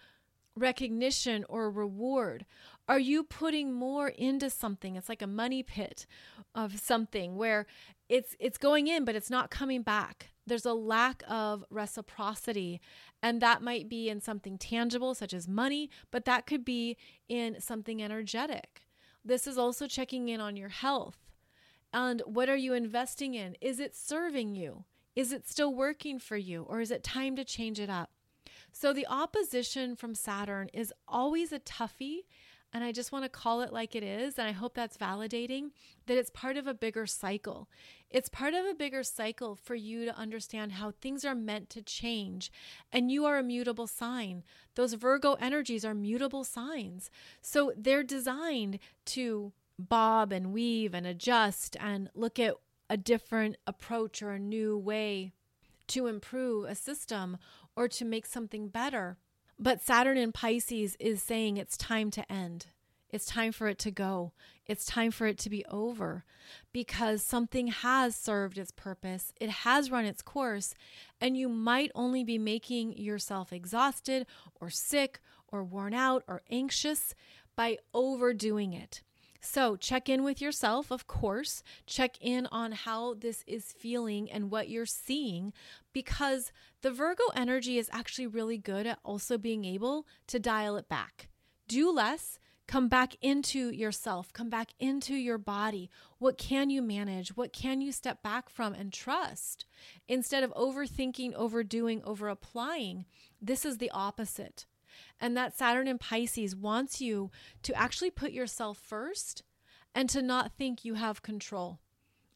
[0.56, 2.46] recognition or reward?
[2.88, 4.96] Are you putting more into something?
[4.96, 6.06] It's like a money pit
[6.54, 7.66] of something where
[8.08, 10.30] it's it's going in but it's not coming back.
[10.46, 12.80] There's a lack of reciprocity
[13.22, 16.96] and that might be in something tangible such as money, but that could be
[17.28, 18.82] in something energetic.
[19.22, 21.23] This is also checking in on your health
[21.94, 23.56] and what are you investing in?
[23.60, 24.84] Is it serving you?
[25.14, 26.64] Is it still working for you?
[26.64, 28.10] Or is it time to change it up?
[28.72, 32.24] So the opposition from Saturn is always a toughie.
[32.72, 34.36] And I just want to call it like it is.
[34.40, 35.70] And I hope that's validating
[36.06, 37.68] that it's part of a bigger cycle.
[38.10, 41.82] It's part of a bigger cycle for you to understand how things are meant to
[41.82, 42.50] change.
[42.90, 44.42] And you are a mutable sign.
[44.74, 47.08] Those Virgo energies are mutable signs.
[47.40, 52.54] So they're designed to bob and weave and adjust and look at
[52.88, 55.32] a different approach or a new way
[55.88, 57.38] to improve a system
[57.76, 59.16] or to make something better.
[59.58, 62.66] But Saturn in Pisces is saying it's time to end.
[63.10, 64.32] It's time for it to go.
[64.66, 66.24] It's time for it to be over
[66.72, 69.32] because something has served its purpose.
[69.40, 70.74] It has run its course,
[71.20, 74.26] and you might only be making yourself exhausted
[74.60, 77.14] or sick or worn out or anxious
[77.54, 79.02] by overdoing it.
[79.44, 81.62] So, check in with yourself, of course.
[81.86, 85.52] Check in on how this is feeling and what you're seeing
[85.92, 90.88] because the Virgo energy is actually really good at also being able to dial it
[90.88, 91.28] back.
[91.68, 95.90] Do less, come back into yourself, come back into your body.
[96.18, 97.36] What can you manage?
[97.36, 99.66] What can you step back from and trust?
[100.08, 103.04] Instead of overthinking, overdoing, over applying,
[103.42, 104.64] this is the opposite.
[105.24, 107.30] And that Saturn in Pisces wants you
[107.62, 109.42] to actually put yourself first
[109.94, 111.78] and to not think you have control.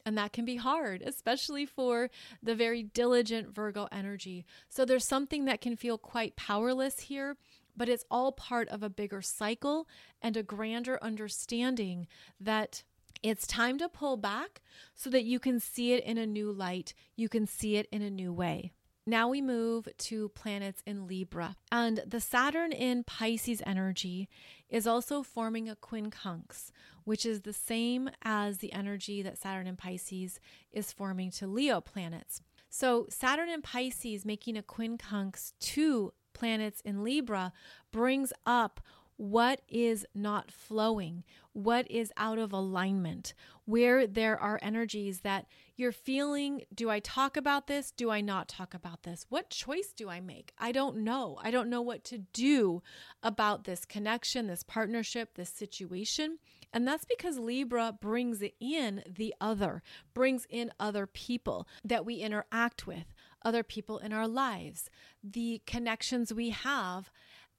[0.07, 2.09] And that can be hard, especially for
[2.41, 4.43] the very diligent Virgo energy.
[4.69, 7.37] So there's something that can feel quite powerless here,
[7.77, 9.87] but it's all part of a bigger cycle
[10.19, 12.07] and a grander understanding
[12.39, 12.81] that
[13.21, 14.61] it's time to pull back
[14.95, 16.95] so that you can see it in a new light.
[17.15, 18.71] You can see it in a new way.
[19.09, 21.55] Now we move to planets in Libra.
[21.71, 24.29] And the Saturn in Pisces energy
[24.69, 26.69] is also forming a quincunx,
[27.05, 30.39] which is the same as the energy that Saturn in Pisces
[30.71, 32.43] is forming to Leo planets.
[32.69, 37.51] So, Saturn in Pisces making a quincunx to planets in Libra
[37.91, 38.79] brings up
[39.17, 43.33] what is not flowing, what is out of alignment,
[43.65, 45.47] where there are energies that
[45.79, 47.91] you're feeling do I talk about this?
[47.91, 49.25] Do I not talk about this?
[49.29, 50.51] What choice do I make?
[50.57, 51.39] I don't know.
[51.41, 52.83] I don't know what to do
[53.23, 56.39] about this connection, this partnership, this situation.
[56.73, 59.81] And that's because Libra brings in the other,
[60.13, 63.13] brings in other people that we interact with,
[63.43, 64.89] other people in our lives,
[65.23, 67.09] the connections we have.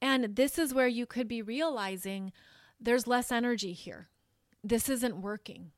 [0.00, 2.32] And this is where you could be realizing
[2.78, 4.08] there's less energy here.
[4.62, 5.72] This isn't working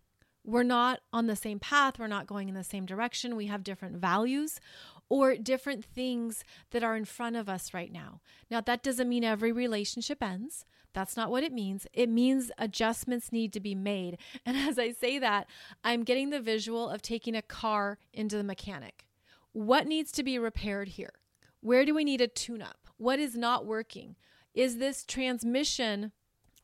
[0.45, 3.63] we're not on the same path, we're not going in the same direction, we have
[3.63, 4.61] different values
[5.09, 8.21] or different things that are in front of us right now.
[8.51, 10.65] Now, that doesn't mean every relationship ends.
[10.95, 11.87] That's not what it means.
[11.93, 14.19] It means adjustments need to be made.
[14.47, 15.47] And as I say that,
[15.85, 19.07] I'm getting the visual of taking a car into the mechanic.
[19.53, 21.13] What needs to be repaired here?
[21.61, 22.89] Where do we need a tune up?
[22.97, 24.17] What is not working?
[24.55, 26.13] Is this transmission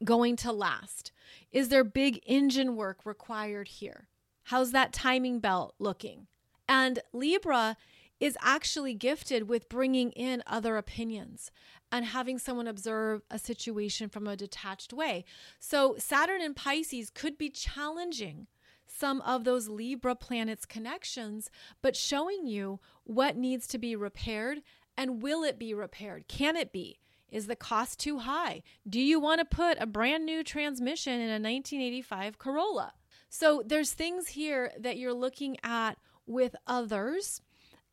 [0.05, 1.13] going to last?
[1.51, 4.09] Is there big engine work required here?
[4.45, 6.27] How's that timing belt looking?
[6.69, 7.77] And Libra
[8.21, 11.51] is actually gifted with bringing in other opinions
[11.93, 15.25] and having someone observe a situation from a detached way.
[15.61, 18.49] So, Saturn and Pisces could be challenging
[18.87, 21.51] some of those Libra planets' connections,
[21.83, 24.63] but showing you what needs to be repaired
[24.97, 26.27] and will it be repaired?
[26.27, 26.99] Can it be?
[27.31, 28.63] Is the cost too high?
[28.89, 32.93] Do you want to put a brand new transmission in a 1985 Corolla?
[33.29, 37.43] So there's things here that you're looking at with others.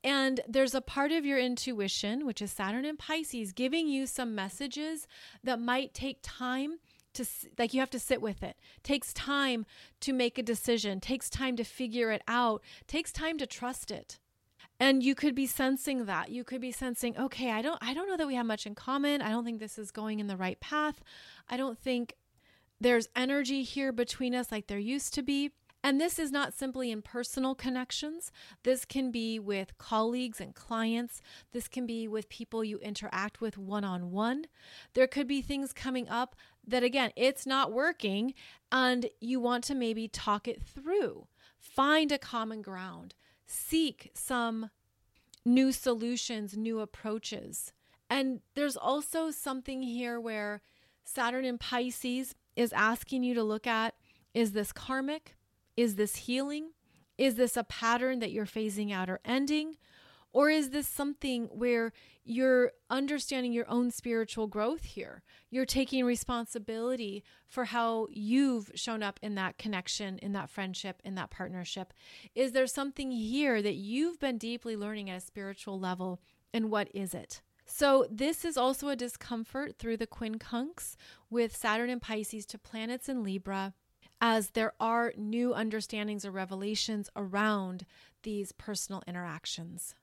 [0.03, 4.35] And there's a part of your intuition, which is Saturn and Pisces, giving you some
[4.35, 5.07] messages
[5.43, 6.77] that might take time
[7.15, 7.25] to
[7.57, 9.65] like you have to sit with it takes time
[10.01, 14.19] to make a decision takes time to figure it out takes time to trust it
[14.79, 18.07] and you could be sensing that you could be sensing okay i don't i don't
[18.07, 20.37] know that we have much in common i don't think this is going in the
[20.37, 21.01] right path
[21.49, 22.15] i don't think
[22.79, 25.51] there's energy here between us like there used to be
[25.85, 28.31] and this is not simply in personal connections.
[28.63, 31.21] This can be with colleagues and clients.
[31.51, 34.45] This can be with people you interact with one on one.
[34.95, 36.35] There could be things coming up
[36.67, 38.33] that, again, it's not working,
[38.71, 41.27] and you want to maybe talk it through.
[41.59, 43.13] Find a common ground
[43.45, 44.69] seek some
[45.45, 47.71] new solutions, new approaches.
[48.09, 50.61] And there's also something here where
[51.03, 53.95] Saturn in Pisces is asking you to look at
[54.33, 55.35] is this karmic?
[55.77, 56.71] Is this healing?
[57.17, 59.77] Is this a pattern that you're phasing out or ending?
[60.35, 61.93] Or is this something where
[62.25, 65.23] you're understanding your own spiritual growth here?
[65.49, 71.15] You're taking responsibility for how you've shown up in that connection, in that friendship, in
[71.15, 71.93] that partnership.
[72.35, 76.19] Is there something here that you've been deeply learning at a spiritual level?
[76.53, 77.41] And what is it?
[77.65, 80.97] So, this is also a discomfort through the quincunx
[81.29, 83.73] with Saturn and Pisces to planets in Libra,
[84.19, 87.85] as there are new understandings or revelations around
[88.23, 89.95] these personal interactions.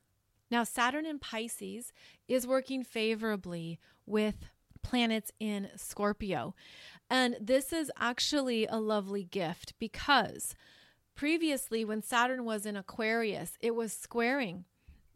[0.52, 1.94] Now, Saturn in Pisces
[2.28, 4.44] is working favorably with
[4.82, 6.54] planets in Scorpio.
[7.08, 10.54] And this is actually a lovely gift because
[11.14, 14.66] previously, when Saturn was in Aquarius, it was squaring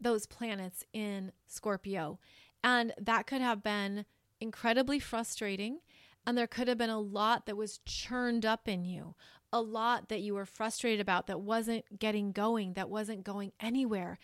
[0.01, 2.17] those planets in Scorpio.
[2.63, 4.05] And that could have been
[4.41, 5.81] incredibly frustrating
[6.27, 9.15] And there could have been a lot that was churned up in you,
[9.51, 14.19] a lot that you were frustrated about that wasn't getting going, that wasn't going anywhere.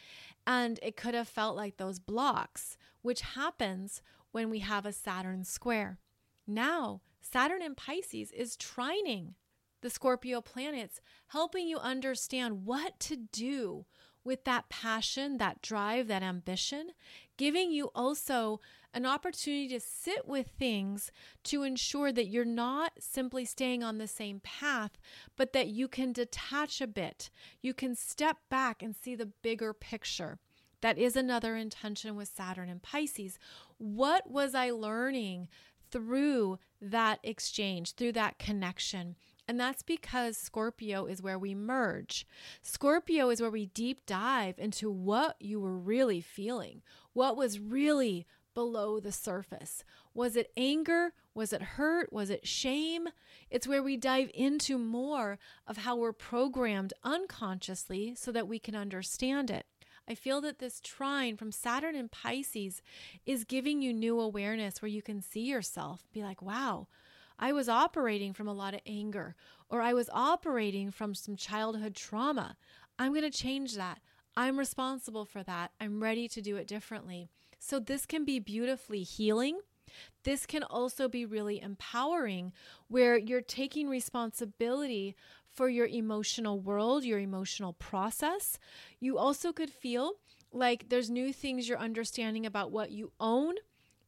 [0.46, 4.02] And it could have felt like those blocks, which happens
[4.32, 6.00] when we have a Saturn square.
[6.46, 9.36] Now, Saturn in Pisces is trining
[9.82, 13.86] the Scorpio planets, helping you understand what to do
[14.24, 16.92] with that passion, that drive, that ambition,
[17.38, 18.60] giving you also
[18.94, 21.12] an opportunity to sit with things
[21.44, 25.00] to ensure that you're not simply staying on the same path,
[25.36, 27.30] but that you can detach a bit.
[27.62, 30.38] You can step back and see the bigger picture.
[30.82, 33.40] That is another intention with Saturn and Pisces.
[33.78, 35.48] What was I learning
[35.90, 39.16] through that exchange, through that connection?
[39.48, 42.26] And that's because Scorpio is where we merge.
[42.62, 46.82] Scorpio is where we deep dive into what you were really feeling,
[47.12, 49.84] what was really below the surface.
[50.14, 51.14] Was it anger?
[51.34, 52.14] Was it hurt?
[52.14, 53.08] Was it shame?
[53.50, 58.76] It's where we dive into more of how we're programmed unconsciously so that we can
[58.76, 59.66] understand it.
[60.08, 62.82] I feel that this trine from Saturn and Pisces
[63.26, 66.88] is giving you new awareness where you can see yourself, be like, wow,
[67.44, 69.36] I was operating from a lot of anger,
[69.68, 72.56] or I was operating from some childhood trauma.
[72.98, 74.00] I'm going to change that.
[74.38, 75.72] I'm responsible for that.
[75.78, 77.28] I'm ready to do it differently.
[77.60, 79.60] So, this can be beautifully healing.
[80.24, 82.54] This can also be really empowering,
[82.88, 85.14] where you're taking responsibility
[85.54, 88.58] for your emotional world, your emotional process.
[89.02, 90.14] You also could feel
[90.54, 93.56] like there's new things you're understanding about what you own,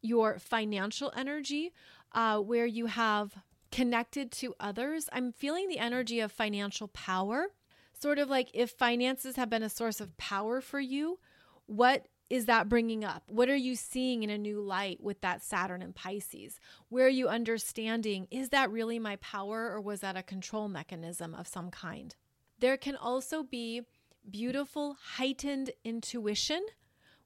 [0.02, 1.74] your financial energy,
[2.16, 3.36] uh, where you have
[3.72, 5.10] connected to others.
[5.12, 7.48] I'm feeling the energy of financial power,
[7.94, 11.20] sort of like if finances have been a source of power for you,
[11.66, 13.24] what is that bringing up?
[13.28, 16.60] What are you seeing in a new light with that Saturn and Pisces?
[16.90, 21.36] Where are you understanding, is that really my power or was that a control mechanism
[21.36, 22.16] of some kind?
[22.60, 23.82] There can also be
[24.30, 26.66] beautiful, heightened intuition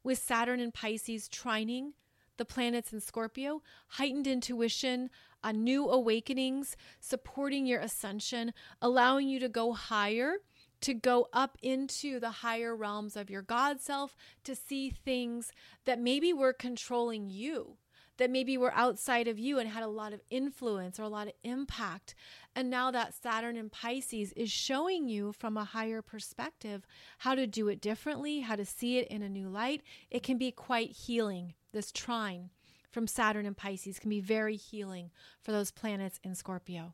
[0.03, 1.91] with Saturn and Pisces trining
[2.39, 5.11] the planets in Scorpio, heightened intuition,
[5.43, 10.37] uh, new awakenings, supporting your ascension, allowing you to go higher,
[10.81, 14.15] to go up into the higher realms of your God self,
[14.45, 15.51] to see things
[15.85, 17.75] that maybe were controlling you,
[18.17, 21.27] that maybe were outside of you and had a lot of influence or a lot
[21.27, 22.15] of impact.
[22.55, 26.87] And now that Saturn in Pisces is showing you from a higher perspective
[27.19, 29.81] how to do it differently, how to see it in a new light.
[30.09, 32.49] It can be quite healing this trine
[32.89, 35.11] from Saturn and Pisces can be very healing
[35.41, 36.93] for those planets in Scorpio.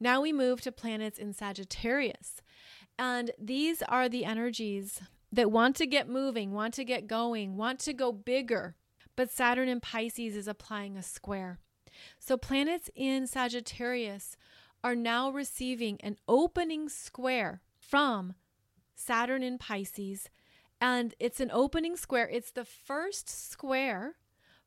[0.00, 2.40] Now we move to planets in Sagittarius.
[2.98, 7.78] And these are the energies that want to get moving, want to get going, want
[7.80, 8.74] to go bigger.
[9.16, 11.58] But Saturn in Pisces is applying a square.
[12.18, 14.36] So planets in Sagittarius
[14.84, 18.34] are now receiving an opening square from
[18.94, 20.28] Saturn in Pisces
[20.80, 22.28] and it's an opening square.
[22.28, 24.16] It's the first square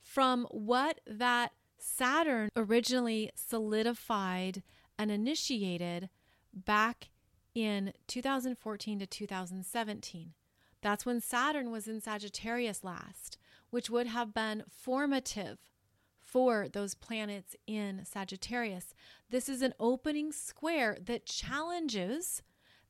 [0.02, 4.64] from what that Saturn originally solidified
[4.98, 6.10] and initiated
[6.54, 7.10] back
[7.56, 10.34] in 2014 to 2017.
[10.82, 13.38] That's when Saturn was in Sagittarius last,
[13.70, 15.60] which would have been formative
[16.20, 18.94] for those planets in Sagittarius.
[19.30, 22.42] This is an opening square that challenges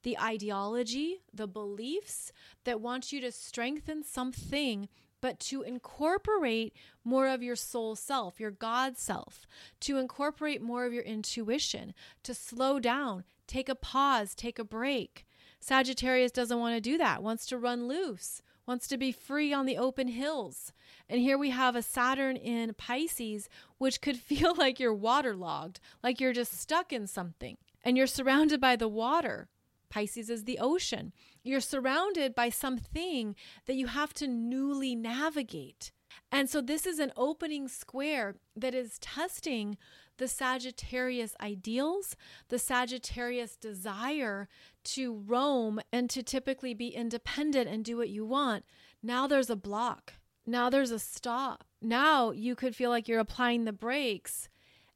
[0.04, 2.32] the ideology, the beliefs
[2.64, 4.88] that want you to strengthen something,
[5.22, 6.74] but to incorporate
[7.04, 9.46] more of your soul self, your God self,
[9.82, 11.94] to incorporate more of your intuition,
[12.24, 15.26] to slow down, take a pause, take a break.
[15.60, 19.66] Sagittarius doesn't want to do that, wants to run loose, wants to be free on
[19.66, 20.72] the open hills.
[21.10, 26.22] And here we have a Saturn in Pisces, which could feel like you're waterlogged, like
[26.22, 29.50] you're just stuck in something, and you're surrounded by the water.
[29.90, 31.14] Pisces is the ocean.
[31.44, 33.36] You're surrounded by something
[33.66, 35.92] that you have to newly navigate.
[36.32, 39.78] And so, this is an opening square that is testing
[40.18, 42.16] the Sagittarius ideals,
[42.50, 44.48] the Sagittarius desire
[44.84, 48.66] to roam and to typically be independent and do what you want.
[49.02, 50.14] Now there's a block.
[50.46, 51.64] Now there's a stop.
[51.82, 54.50] Now you could feel like you're applying the brakes.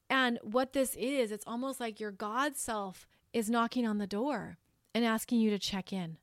[0.10, 4.58] And what this is, it's almost like your God self is knocking on the door
[4.94, 6.18] and asking you to check in.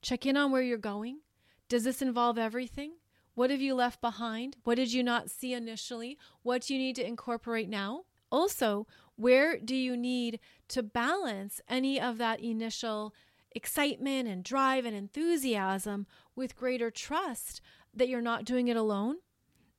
[0.00, 1.20] Check in on where you're going.
[1.68, 2.92] Does this involve everything?
[3.34, 4.56] What have you left behind?
[4.64, 6.18] What did you not see initially?
[6.42, 8.04] What do you need to incorporate now?
[8.30, 13.14] Also, where do you need to balance any of that initial
[13.54, 17.60] excitement and drive and enthusiasm with greater trust
[17.94, 19.16] that you're not doing it alone,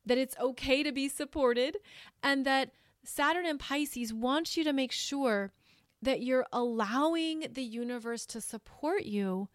[0.06, 1.78] that it's okay to be supported,
[2.22, 2.72] and that
[3.04, 5.52] Saturn and Pisces wants you to make sure
[6.04, 9.48] that you're allowing the universe to support you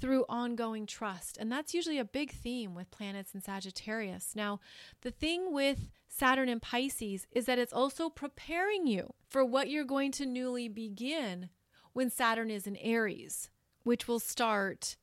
[0.00, 1.38] through ongoing trust.
[1.38, 4.32] And that's usually a big theme with planets in Sagittarius.
[4.34, 4.58] Now,
[5.02, 9.84] the thing with Saturn and Pisces is that it's also preparing you for what you're
[9.84, 11.50] going to newly begin
[11.92, 13.50] when Saturn is in Aries,
[13.84, 14.96] which will start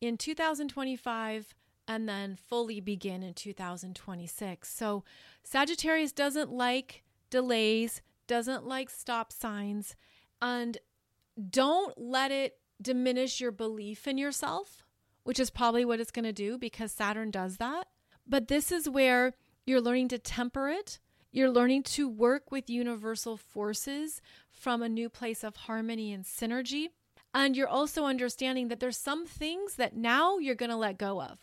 [0.00, 1.54] in 2025
[1.86, 4.68] and then fully begin in 2026.
[4.68, 5.04] So,
[5.44, 9.94] Sagittarius doesn't like delays, doesn't like stop signs,
[10.40, 10.78] and
[11.50, 14.84] don't let it diminish your belief in yourself,
[15.22, 17.88] which is probably what it's going to do because Saturn does that.
[18.26, 19.34] But this is where
[19.66, 20.98] you're learning to temper it.
[21.32, 24.20] You're learning to work with universal forces
[24.50, 26.88] from a new place of harmony and synergy.
[27.32, 31.22] And you're also understanding that there's some things that now you're going to let go
[31.22, 31.38] of.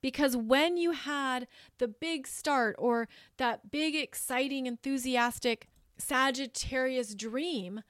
[0.00, 1.46] Because when you had
[1.78, 7.82] the big start or that big, exciting, enthusiastic Sagittarius dream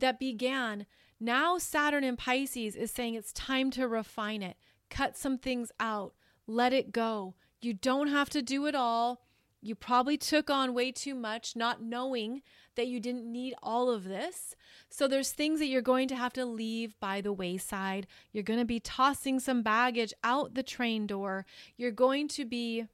[0.00, 0.86] that began,
[1.18, 4.56] now Saturn in Pisces is saying it's time to refine it,
[4.88, 6.14] cut some things out,
[6.46, 7.34] let it go.
[7.60, 9.22] You don't have to do it all.
[9.62, 12.40] You probably took on way too much, not knowing
[12.76, 14.56] that you didn't need all of this.
[14.88, 18.06] So there's things that you're going to have to leave by the wayside.
[18.32, 21.44] You're going to be tossing some baggage out the train door.
[21.76, 22.86] You're going to be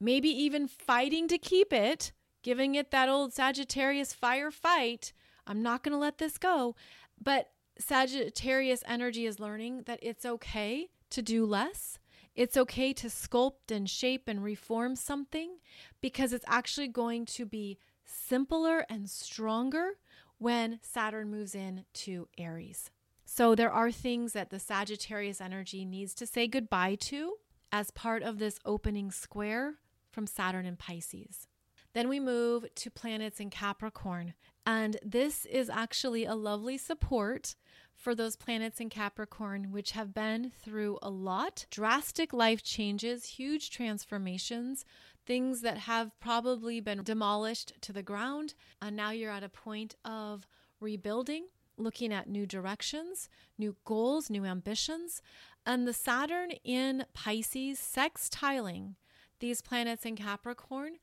[0.00, 5.12] maybe even fighting to keep it, giving it that old Sagittarius fire fight.
[5.46, 6.74] I'm not going to let this go.
[7.22, 11.98] But Sagittarius energy is learning that it's okay to do less.
[12.34, 15.56] It's okay to sculpt and shape and reform something
[16.00, 19.92] because it's actually going to be simpler and stronger
[20.38, 22.90] when Saturn moves in to Aries.
[23.24, 27.34] So there are things that the Sagittarius energy needs to say goodbye to
[27.72, 29.74] as part of this opening square
[30.10, 31.48] from Saturn and Pisces.
[31.96, 34.34] Then we move to planets in Capricorn.
[34.66, 37.54] And this is actually a lovely support
[37.94, 43.70] for those planets in Capricorn, which have been through a lot drastic life changes, huge
[43.70, 44.84] transformations,
[45.24, 48.52] things that have probably been demolished to the ground.
[48.82, 50.46] And now you're at a point of
[50.80, 51.46] rebuilding,
[51.78, 55.22] looking at new directions, new goals, new ambitions.
[55.64, 58.96] And the Saturn in Pisces sextiling
[59.40, 60.96] these planets in Capricorn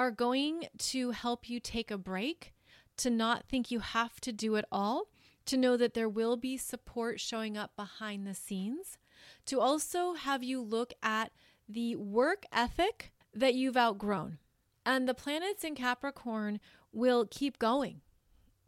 [0.00, 2.54] are going to help you take a break,
[2.96, 5.08] to not think you have to do it all
[5.44, 8.96] to know that there will be support showing up behind the scenes,
[9.44, 11.32] to also have you look at
[11.68, 14.38] the work ethic that you've outgrown.
[14.86, 16.60] And the planets in Capricorn
[16.92, 18.00] will keep going,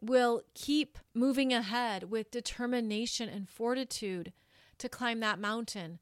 [0.01, 4.33] will keep moving ahead with determination and fortitude
[4.77, 5.97] to climb that mountain,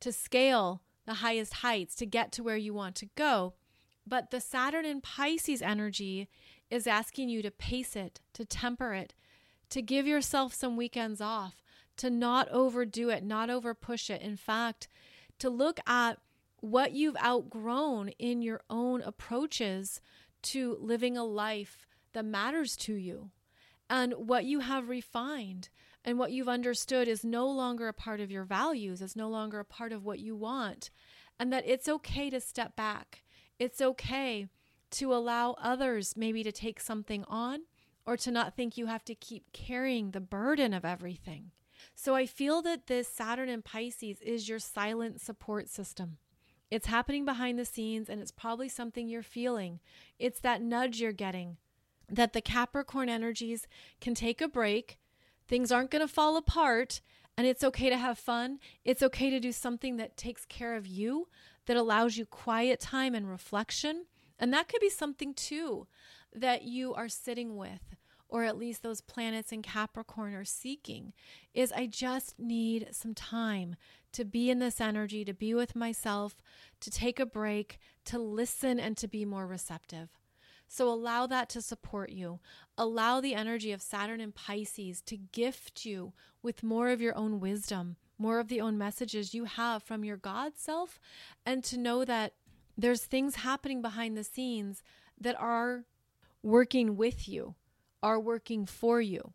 [0.00, 3.52] to scale the highest heights, to get to where you want to go.
[4.06, 6.28] But the Saturn in Pisces energy
[6.70, 9.14] is asking you to pace it, to temper it,
[9.70, 11.62] to give yourself some weekends off,
[11.98, 14.22] to not overdo it, not over push it.
[14.22, 14.88] In fact,
[15.38, 16.18] to look at
[16.60, 20.00] what you've outgrown in your own approaches
[20.42, 23.30] to living a life that matters to you
[23.88, 25.68] and what you have refined
[26.04, 29.60] and what you've understood is no longer a part of your values, is no longer
[29.60, 30.90] a part of what you want,
[31.38, 33.21] and that it's okay to step back.
[33.62, 34.48] It's okay
[34.90, 37.60] to allow others maybe to take something on
[38.04, 41.52] or to not think you have to keep carrying the burden of everything.
[41.94, 46.16] So I feel that this Saturn in Pisces is your silent support system.
[46.72, 49.78] It's happening behind the scenes and it's probably something you're feeling.
[50.18, 51.56] It's that nudge you're getting
[52.10, 53.68] that the Capricorn energies
[54.00, 54.98] can take a break.
[55.46, 57.00] Things aren't going to fall apart
[57.38, 58.58] and it's okay to have fun.
[58.84, 61.28] It's okay to do something that takes care of you,
[61.66, 64.06] that allows you quiet time and reflection.
[64.38, 65.86] And that could be something too
[66.34, 67.94] that you are sitting with,
[68.28, 71.12] or at least those planets in Capricorn are seeking,
[71.52, 73.76] is I just need some time
[74.12, 76.42] to be in this energy, to be with myself,
[76.80, 80.08] to take a break, to listen, and to be more receptive.
[80.68, 82.40] So allow that to support you.
[82.78, 87.40] Allow the energy of Saturn and Pisces to gift you with more of your own
[87.40, 91.00] wisdom, more of the own messages you have from your God self,
[91.44, 92.34] and to know that
[92.78, 94.82] there's things happening behind the scenes
[95.20, 95.84] that are
[96.42, 97.56] working with you,
[98.02, 99.32] are working for you.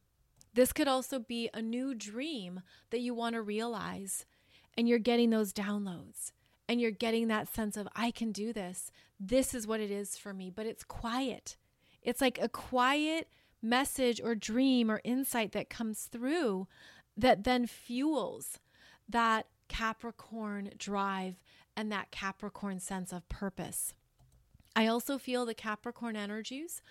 [0.54, 4.26] This could also be a new dream that you want to realize,
[4.76, 6.32] and you're getting those downloads
[6.70, 8.92] and you're getting that sense of, I can do this.
[9.20, 11.56] This is what it is for me, but it's quiet.
[12.02, 13.30] It's like a quiet
[13.62, 16.68] message or dream or insight that comes through
[17.16, 18.60] that then fuels
[19.10, 21.36] that Capricorn drive
[21.76, 23.94] and that Capricorn sense of purpose.
[24.76, 26.82] I also feel the Capricorn energies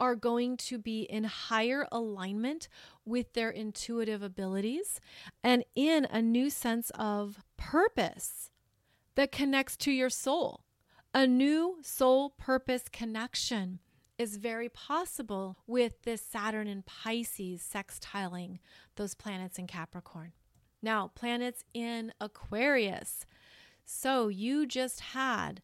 [0.00, 2.68] are going to be in higher alignment
[3.04, 5.00] with their intuitive abilities
[5.44, 8.50] and in a new sense of purpose
[9.14, 10.64] that connects to your soul.
[11.14, 13.78] A new soul purpose connection
[14.18, 18.58] is very possible with this Saturn and Pisces sextiling
[18.96, 20.32] those planets in Capricorn.
[20.82, 23.26] Now, planets in Aquarius.
[23.84, 25.62] So you just had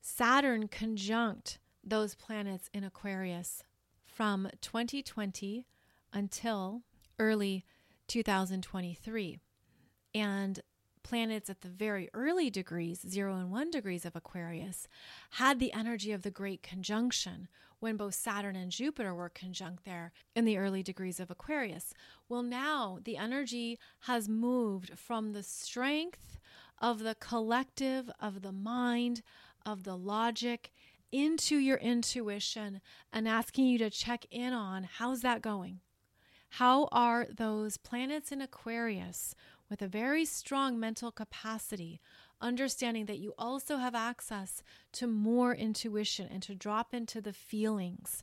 [0.00, 3.62] Saturn conjunct those planets in Aquarius
[4.04, 5.66] from 2020
[6.12, 6.82] until
[7.18, 7.64] early
[8.08, 9.38] 2023.
[10.14, 10.60] And
[11.02, 14.88] planets at the very early degrees, zero and one degrees of Aquarius,
[15.30, 17.48] had the energy of the Great Conjunction
[17.80, 21.92] when both Saturn and Jupiter were conjunct there in the early degrees of Aquarius.
[22.28, 26.38] Well, now the energy has moved from the strength
[26.80, 29.22] of the collective, of the mind,
[29.64, 30.72] of the logic
[31.12, 32.80] into your intuition
[33.12, 35.80] and asking you to check in on how's that going?
[36.50, 39.34] How are those planets in Aquarius
[39.68, 42.00] with a very strong mental capacity,
[42.40, 44.62] understanding that you also have access
[44.92, 48.22] to more intuition and to drop into the feelings.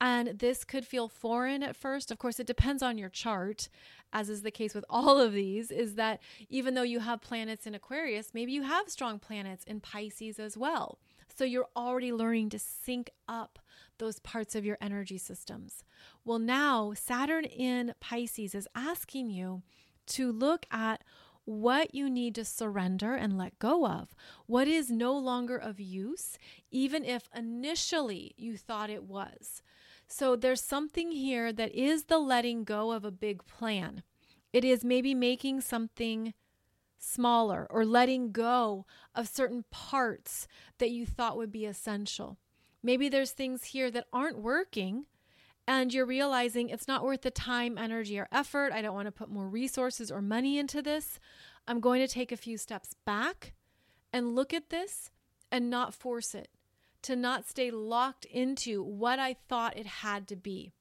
[0.00, 2.10] And this could feel foreign at first.
[2.10, 3.68] Of course, it depends on your chart,
[4.12, 7.66] as is the case with all of these, is that even though you have planets
[7.66, 10.98] in Aquarius, maybe you have strong planets in Pisces as well.
[11.36, 13.58] So you're already learning to sync up
[13.98, 15.84] those parts of your energy systems.
[16.24, 19.62] Well, now Saturn in Pisces is asking you
[20.08, 21.04] to look at
[21.50, 24.14] what you need to surrender and let go of,
[24.46, 26.38] what is no longer of use,
[26.70, 29.60] even if initially you thought it was.
[30.06, 34.02] So there's something here that is the letting go of a big plan.
[34.52, 36.34] It is maybe making something
[36.98, 40.46] smaller or letting go of certain parts
[40.78, 42.38] that you thought would be essential.
[42.82, 45.06] Maybe there's things here that aren't working
[45.70, 48.72] and you're realizing it's not worth the time, energy, or effort.
[48.72, 51.20] I don't want to put more resources or money into this.
[51.68, 53.52] I'm going to take a few steps back
[54.12, 55.12] and look at this
[55.52, 56.48] and not force it,
[57.02, 60.72] to not stay locked into what I thought it had to be.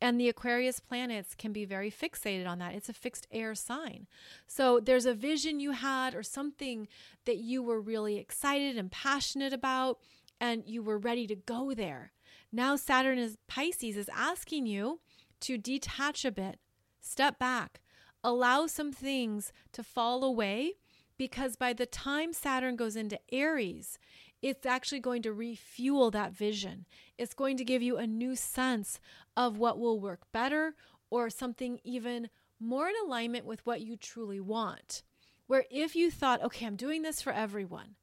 [0.00, 2.74] And the Aquarius planets can be very fixated on that.
[2.74, 4.08] It's a fixed air sign.
[4.48, 6.88] So there's a vision you had or something
[7.24, 10.00] that you were really excited and passionate about,
[10.40, 12.10] and you were ready to go there.
[12.52, 15.00] Now, Saturn is Pisces is asking you
[15.40, 16.58] to detach a bit,
[17.00, 17.80] step back,
[18.24, 20.74] allow some things to fall away
[21.18, 23.98] because by the time Saturn goes into Aries,
[24.40, 26.86] it's actually going to refuel that vision.
[27.18, 29.00] It's going to give you a new sense
[29.36, 30.74] of what will work better
[31.10, 32.30] or something even
[32.60, 35.02] more in alignment with what you truly want.
[35.48, 37.96] Where if you thought, okay, I'm doing this for everyone,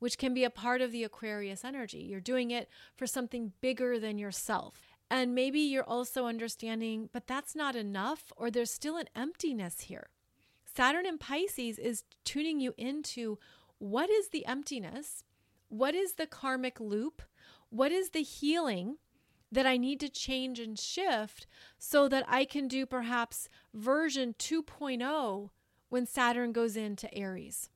[0.00, 1.98] which can be a part of the Aquarius energy.
[1.98, 4.96] You're doing it for something bigger than yourself.
[5.08, 10.08] And maybe you're also understanding, but that's not enough, or there's still an emptiness here.
[10.64, 13.38] Saturn in Pisces is tuning you into
[13.78, 15.24] what is the emptiness?
[15.68, 17.22] What is the karmic loop?
[17.70, 18.98] What is the healing
[19.52, 21.46] that I need to change and shift
[21.78, 25.50] so that I can do perhaps version 2.0
[25.88, 27.68] when Saturn goes into Aries?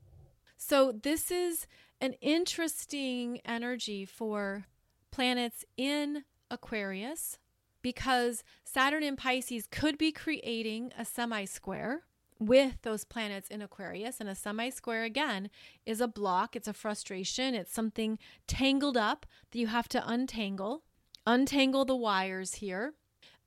[0.57, 1.67] So, this is
[2.01, 4.67] an interesting energy for
[5.11, 7.39] planets in Aquarius
[7.83, 12.03] because Saturn in Pisces could be creating a semi square
[12.41, 14.21] with those planets in Aquarius.
[14.21, 15.51] And a semi square, again,
[15.87, 20.83] is a block, it's a frustration, it's something tangled up that you have to untangle,
[21.27, 22.95] untangle the wires here.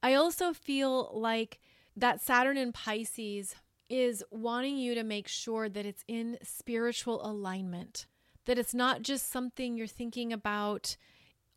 [0.01, 1.59] I also feel like
[1.95, 3.55] that Saturn in Pisces
[3.89, 8.05] is wanting you to make sure that it's in spiritual alignment
[8.47, 10.97] that it's not just something you're thinking about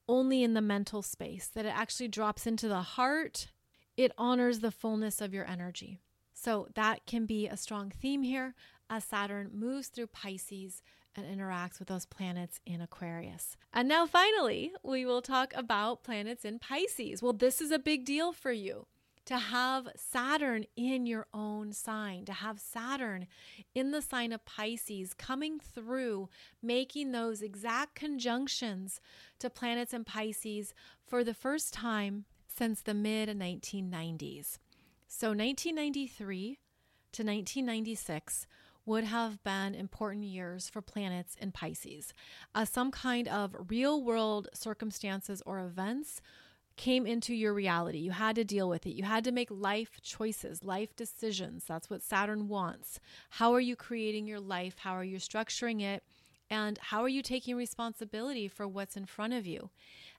[0.08, 3.48] only in the mental space, that it actually drops into the heart.
[3.96, 5.98] It honors the fullness of your energy.
[6.34, 8.54] So that can be a strong theme here
[8.90, 10.82] as Saturn moves through Pisces
[11.14, 13.56] and interacts with those planets in Aquarius.
[13.72, 17.22] And now, finally, we will talk about planets in Pisces.
[17.22, 18.86] Well, this is a big deal for you
[19.30, 23.28] to have Saturn in your own sign, to have Saturn
[23.76, 26.28] in the sign of Pisces coming through,
[26.60, 29.00] making those exact conjunctions
[29.38, 30.74] to planets in Pisces
[31.06, 34.58] for the first time since the mid 1990s.
[35.06, 36.58] So 1993
[37.12, 38.48] to 1996
[38.84, 42.12] would have been important years for planets in Pisces.
[42.52, 46.20] Uh, some kind of real world circumstances or events
[46.80, 47.98] came into your reality.
[47.98, 48.94] You had to deal with it.
[48.94, 51.64] You had to make life choices, life decisions.
[51.68, 52.98] That's what Saturn wants.
[53.28, 54.76] How are you creating your life?
[54.78, 56.02] How are you structuring it?
[56.48, 59.68] And how are you taking responsibility for what's in front of you?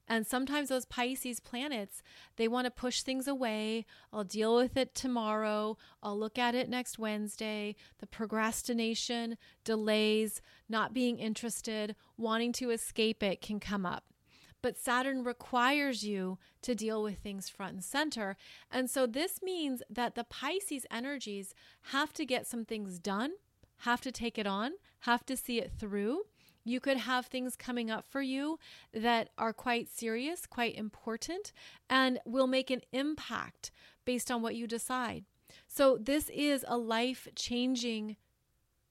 [0.08, 2.04] And sometimes those Pisces planets,
[2.38, 3.88] they want to push things away.
[4.14, 5.80] I'll deal with it tomorrow.
[6.04, 7.76] I'll look at it next Wednesday.
[7.98, 14.04] The procrastination, delays, not being interested, wanting to escape it can come up.
[14.62, 18.38] But Saturn requires you to deal with things front and center.
[18.72, 21.54] And so this means that the Pisces energies
[21.92, 23.32] have to get some things done,
[23.80, 26.24] have to take it on, have to see it through.
[26.64, 28.60] You could have things coming up for you
[28.94, 31.52] that are quite serious, quite important,
[31.90, 33.72] and will make an impact
[34.06, 35.26] based on what you decide.
[35.68, 38.16] So, this is a life changing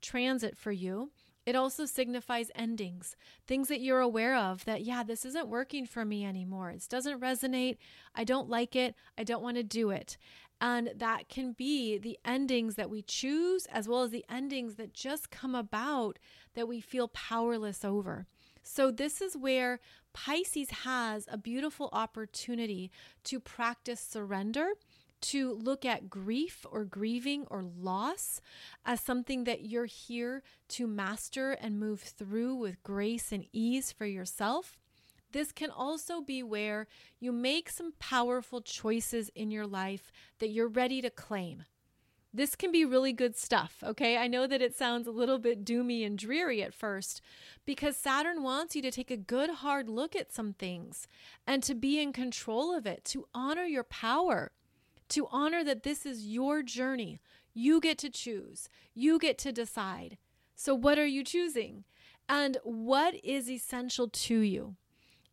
[0.03, 1.11] transit for you.
[1.47, 3.16] It also signifies endings,
[3.47, 6.70] things that you're aware of that, yeah, this isn't working for me anymore.
[6.70, 7.78] It doesn't resonate.
[8.14, 8.95] I don't like it.
[9.16, 10.16] I don't want to do it.
[10.61, 14.93] And that can be the endings that we choose, as well as the endings that
[14.93, 16.18] just come about
[16.55, 18.26] that we feel powerless over.
[18.62, 19.80] So, this is where
[20.12, 22.91] Pisces has a beautiful opportunity
[23.24, 24.72] to practice surrender,
[25.21, 28.41] to look at grief or grieving or loss
[28.85, 34.07] as something that you're here to master and move through with grace and ease for
[34.07, 34.79] yourself.
[35.33, 36.87] This can also be where
[37.21, 41.64] you make some powerful choices in your life that you're ready to claim.
[42.33, 44.16] This can be really good stuff, okay?
[44.16, 47.21] I know that it sounds a little bit doomy and dreary at first
[47.66, 51.09] because Saturn wants you to take a good hard look at some things
[51.45, 54.53] and to be in control of it, to honor your power,
[55.11, 57.21] to honor that this is your journey.
[57.53, 60.19] You get to choose, you get to decide.
[60.55, 61.85] So, what are you choosing?
[62.29, 64.77] And what is essential to you?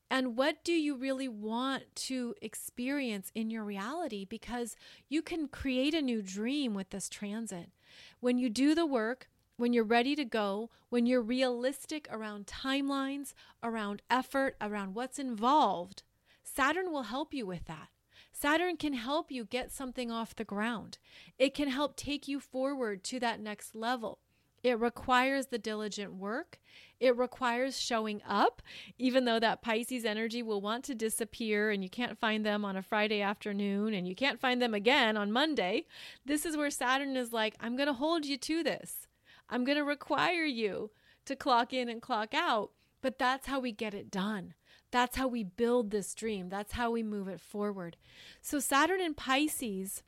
[0.10, 4.26] And what do you really want to experience in your reality?
[4.26, 4.76] Because
[5.10, 7.72] you can create a new dream with this transit.
[8.20, 13.34] When you do the work, when you're ready to go, when you're realistic around timelines,
[13.62, 16.04] around effort, around what's involved,
[16.44, 17.90] Saturn will help you with that.
[18.40, 21.00] Saturn can help you get something off the ground.
[21.40, 24.20] It can help take you forward to that next level.
[24.62, 26.60] It requires the diligent work.
[27.00, 28.62] It requires showing up,
[29.00, 32.78] even though that Pisces energy will want to disappear and you can't find them on
[32.78, 35.88] a Friday afternoon and you can't find them again on Monday.
[36.24, 39.08] This is where Saturn is like, I'm going to hold you to this.
[39.50, 40.92] I'm going to require you
[41.26, 42.70] to clock in and clock out.
[43.02, 44.54] But that's how we get it done.
[44.92, 46.50] That's how we build this dream.
[46.50, 47.98] That's how we move it forward.
[48.42, 50.04] So, Saturn in Pisces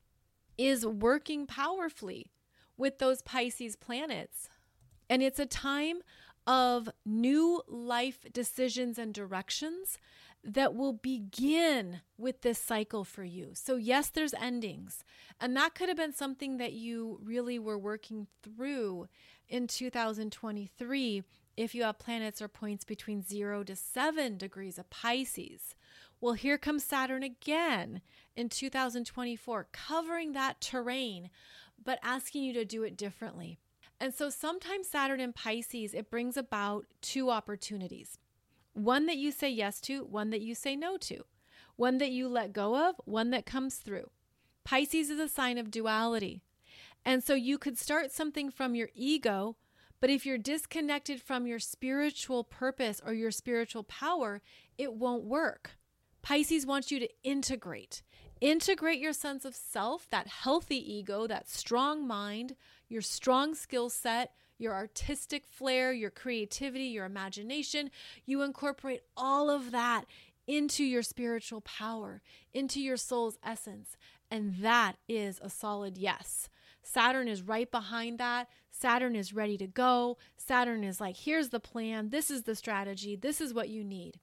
[0.57, 2.31] is working powerfully
[2.77, 4.49] with those Pisces planets.
[5.09, 5.99] And it's a time
[6.47, 9.97] of new life decisions and directions
[10.43, 13.51] that will begin with this cycle for you.
[13.53, 15.03] So, yes, there's endings.
[15.41, 19.07] And that could have been something that you really were working through
[19.49, 21.23] in 2023
[21.59, 25.75] if you have planets or points between zero to seven degrees of Pisces.
[26.21, 27.99] Well, here comes Saturn again
[28.33, 31.29] in 2024, covering that terrain,
[31.83, 33.59] but asking you to do it differently.
[33.99, 38.17] And so sometimes Saturn in Pisces, it brings about two opportunities
[38.73, 41.25] one that you say yes to, one that you say no to,
[41.75, 44.09] one that you let go of, one that comes through.
[44.63, 46.41] Pisces is a sign of duality.
[47.03, 49.57] And so you could start something from your ego,
[49.99, 54.41] but if you're disconnected from your spiritual purpose or your spiritual power,
[54.77, 55.71] it won't work.
[56.21, 58.01] Pisces wants you to integrate.
[58.41, 62.55] Integrate your sense of self, that healthy ego, that strong mind,
[62.87, 67.89] your strong skill set, your artistic flair, your creativity, your imagination.
[68.25, 70.05] You incorporate all of that
[70.47, 72.21] into your spiritual power,
[72.53, 73.97] into your soul's essence.
[74.31, 76.49] And that is a solid yes.
[76.91, 78.47] Saturn is right behind that.
[78.71, 80.17] Saturn is ready to go.
[80.37, 82.09] Saturn is like, here's the plan.
[82.09, 83.15] This is the strategy.
[83.15, 84.19] This is what you need.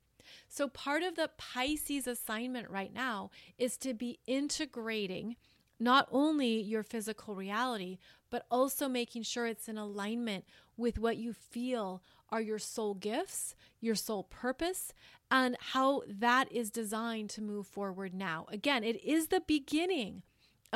[0.48, 5.36] So, part of the Pisces assignment right now is to be integrating
[5.78, 7.98] not only your physical reality,
[8.30, 10.44] but also making sure it's in alignment
[10.76, 14.92] with what you feel are your soul gifts, your soul purpose,
[15.30, 18.46] and how that is designed to move forward now.
[18.50, 20.24] Again, it is the beginning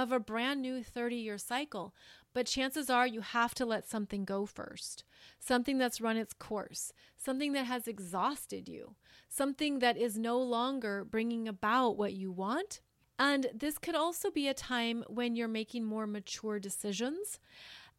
[0.03, 1.95] of a brand new 30 year cycle,
[2.33, 5.05] but chances are you have to let something go first.
[5.39, 8.95] Something that's run its course, something that has exhausted you,
[9.29, 12.81] something that is no longer bringing about what you want
[13.21, 17.39] and this could also be a time when you're making more mature decisions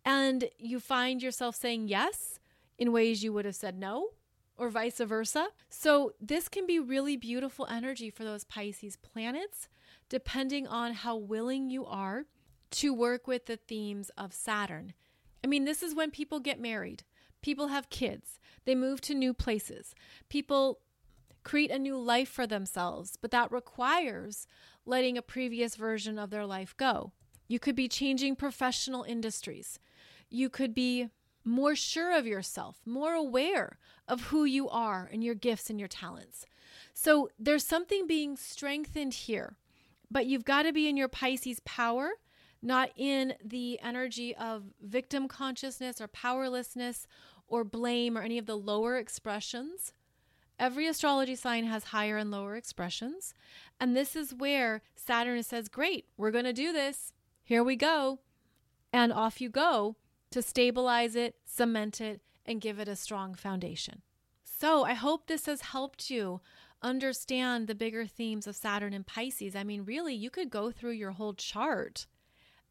[0.04, 2.40] and you find yourself saying yes
[2.80, 4.08] in ways you would have said no
[4.58, 5.50] or vice versa.
[5.70, 9.70] So, this can be really beautiful energy for those Pisces planets,
[10.12, 12.26] depending on how willing you are
[12.70, 14.92] to work with the themes of Saturn.
[15.42, 17.04] I mean, this is when people get married.
[17.42, 19.96] People have kids, they move to new places.
[20.28, 20.80] People
[21.44, 24.48] create a new life for themselves, but that requires
[24.86, 27.14] letting a previous version of their life go.
[27.48, 29.80] You could be changing professional industries.
[30.30, 31.08] You could be
[31.46, 33.78] more sure of yourself, more aware
[34.10, 36.46] of who you are and your gifts and your talents.
[36.94, 39.56] So there's something being strengthened here,
[40.12, 42.12] but you've got to be in your Pisces power,
[42.62, 47.08] not in the energy of victim consciousness or powerlessness
[47.48, 49.94] or blame or any of the lower expressions.
[50.60, 53.34] Every astrology sign has higher and lower expressions.
[53.80, 57.14] And this is where Saturn says, Great, we're going to do this.
[57.44, 58.20] Here we go.
[58.94, 59.96] And off you go
[60.30, 64.02] to stabilize it, cement it, and give it a strong foundation.
[64.44, 66.42] So I hope this has helped you
[66.82, 69.56] understand the bigger themes of Saturn and Pisces.
[69.56, 72.08] I mean, really, you could go through your whole chart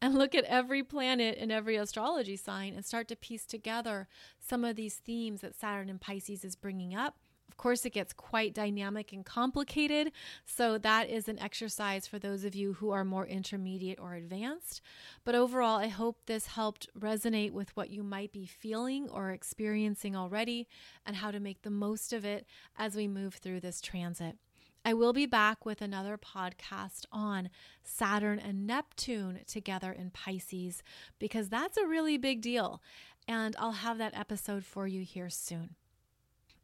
[0.01, 4.07] and look at every planet in every astrology sign and start to piece together
[4.39, 7.17] some of these themes that Saturn and Pisces is bringing up
[7.51, 10.13] of course, it gets quite dynamic and complicated.
[10.45, 14.79] So, that is an exercise for those of you who are more intermediate or advanced.
[15.25, 20.15] But overall, I hope this helped resonate with what you might be feeling or experiencing
[20.15, 20.69] already
[21.05, 22.45] and how to make the most of it
[22.77, 24.37] as we move through this transit.
[24.85, 27.49] I will be back with another podcast on
[27.83, 30.83] Saturn and Neptune together in Pisces
[31.19, 32.81] because that's a really big deal.
[33.27, 35.75] And I'll have that episode for you here soon.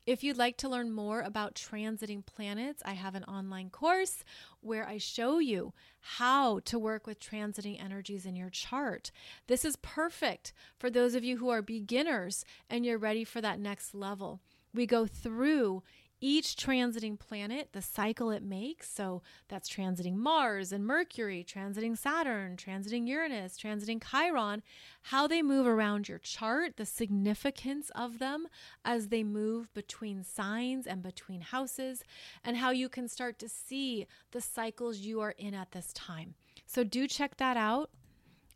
[0.08, 4.24] If you'd like to learn more about transiting planets, I have an online course
[4.62, 9.12] where I show you how to work with transiting energies in your chart.
[9.48, 13.60] This is perfect for those of you who are beginners and you're ready for that
[13.60, 14.40] next level.
[14.74, 15.84] We go through
[16.20, 18.90] each transiting planet, the cycle it makes.
[18.90, 24.64] So that's transiting Mars and Mercury, transiting Saturn, transiting Uranus, transiting Chiron,
[25.04, 28.48] how they move around your chart, the significance of them
[28.84, 32.04] as they move between signs and between houses,
[32.44, 36.34] and how you can start to see the cycles you are in at this time.
[36.66, 37.92] So do check that out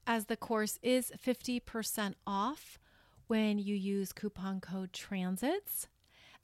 [0.07, 2.79] as the course is 50% off
[3.27, 5.87] when you use coupon code transits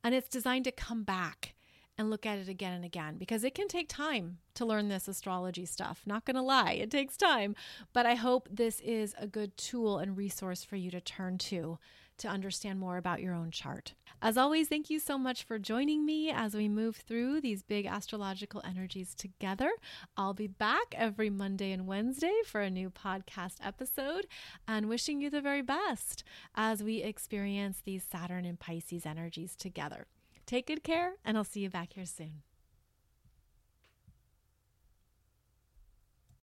[0.04, 1.54] and it's designed to come back
[1.98, 5.08] and look at it again and again because it can take time to learn this
[5.08, 6.04] astrology stuff.
[6.06, 7.56] Not going to lie, it takes time.
[7.93, 11.80] But I hope this is a good tool and resource for you to turn to
[12.18, 13.93] to understand more about your own chart.
[14.22, 17.86] As always, thank you so much for joining me as we move through these big
[17.86, 19.70] astrological energies together.
[20.15, 24.26] I'll be back every Monday and Wednesday for a new podcast episode
[24.68, 26.24] and wishing you the very best
[26.55, 30.07] as we experience these Saturn and Pisces energies together.
[30.47, 32.47] Take good care, and I'll see you back here soon.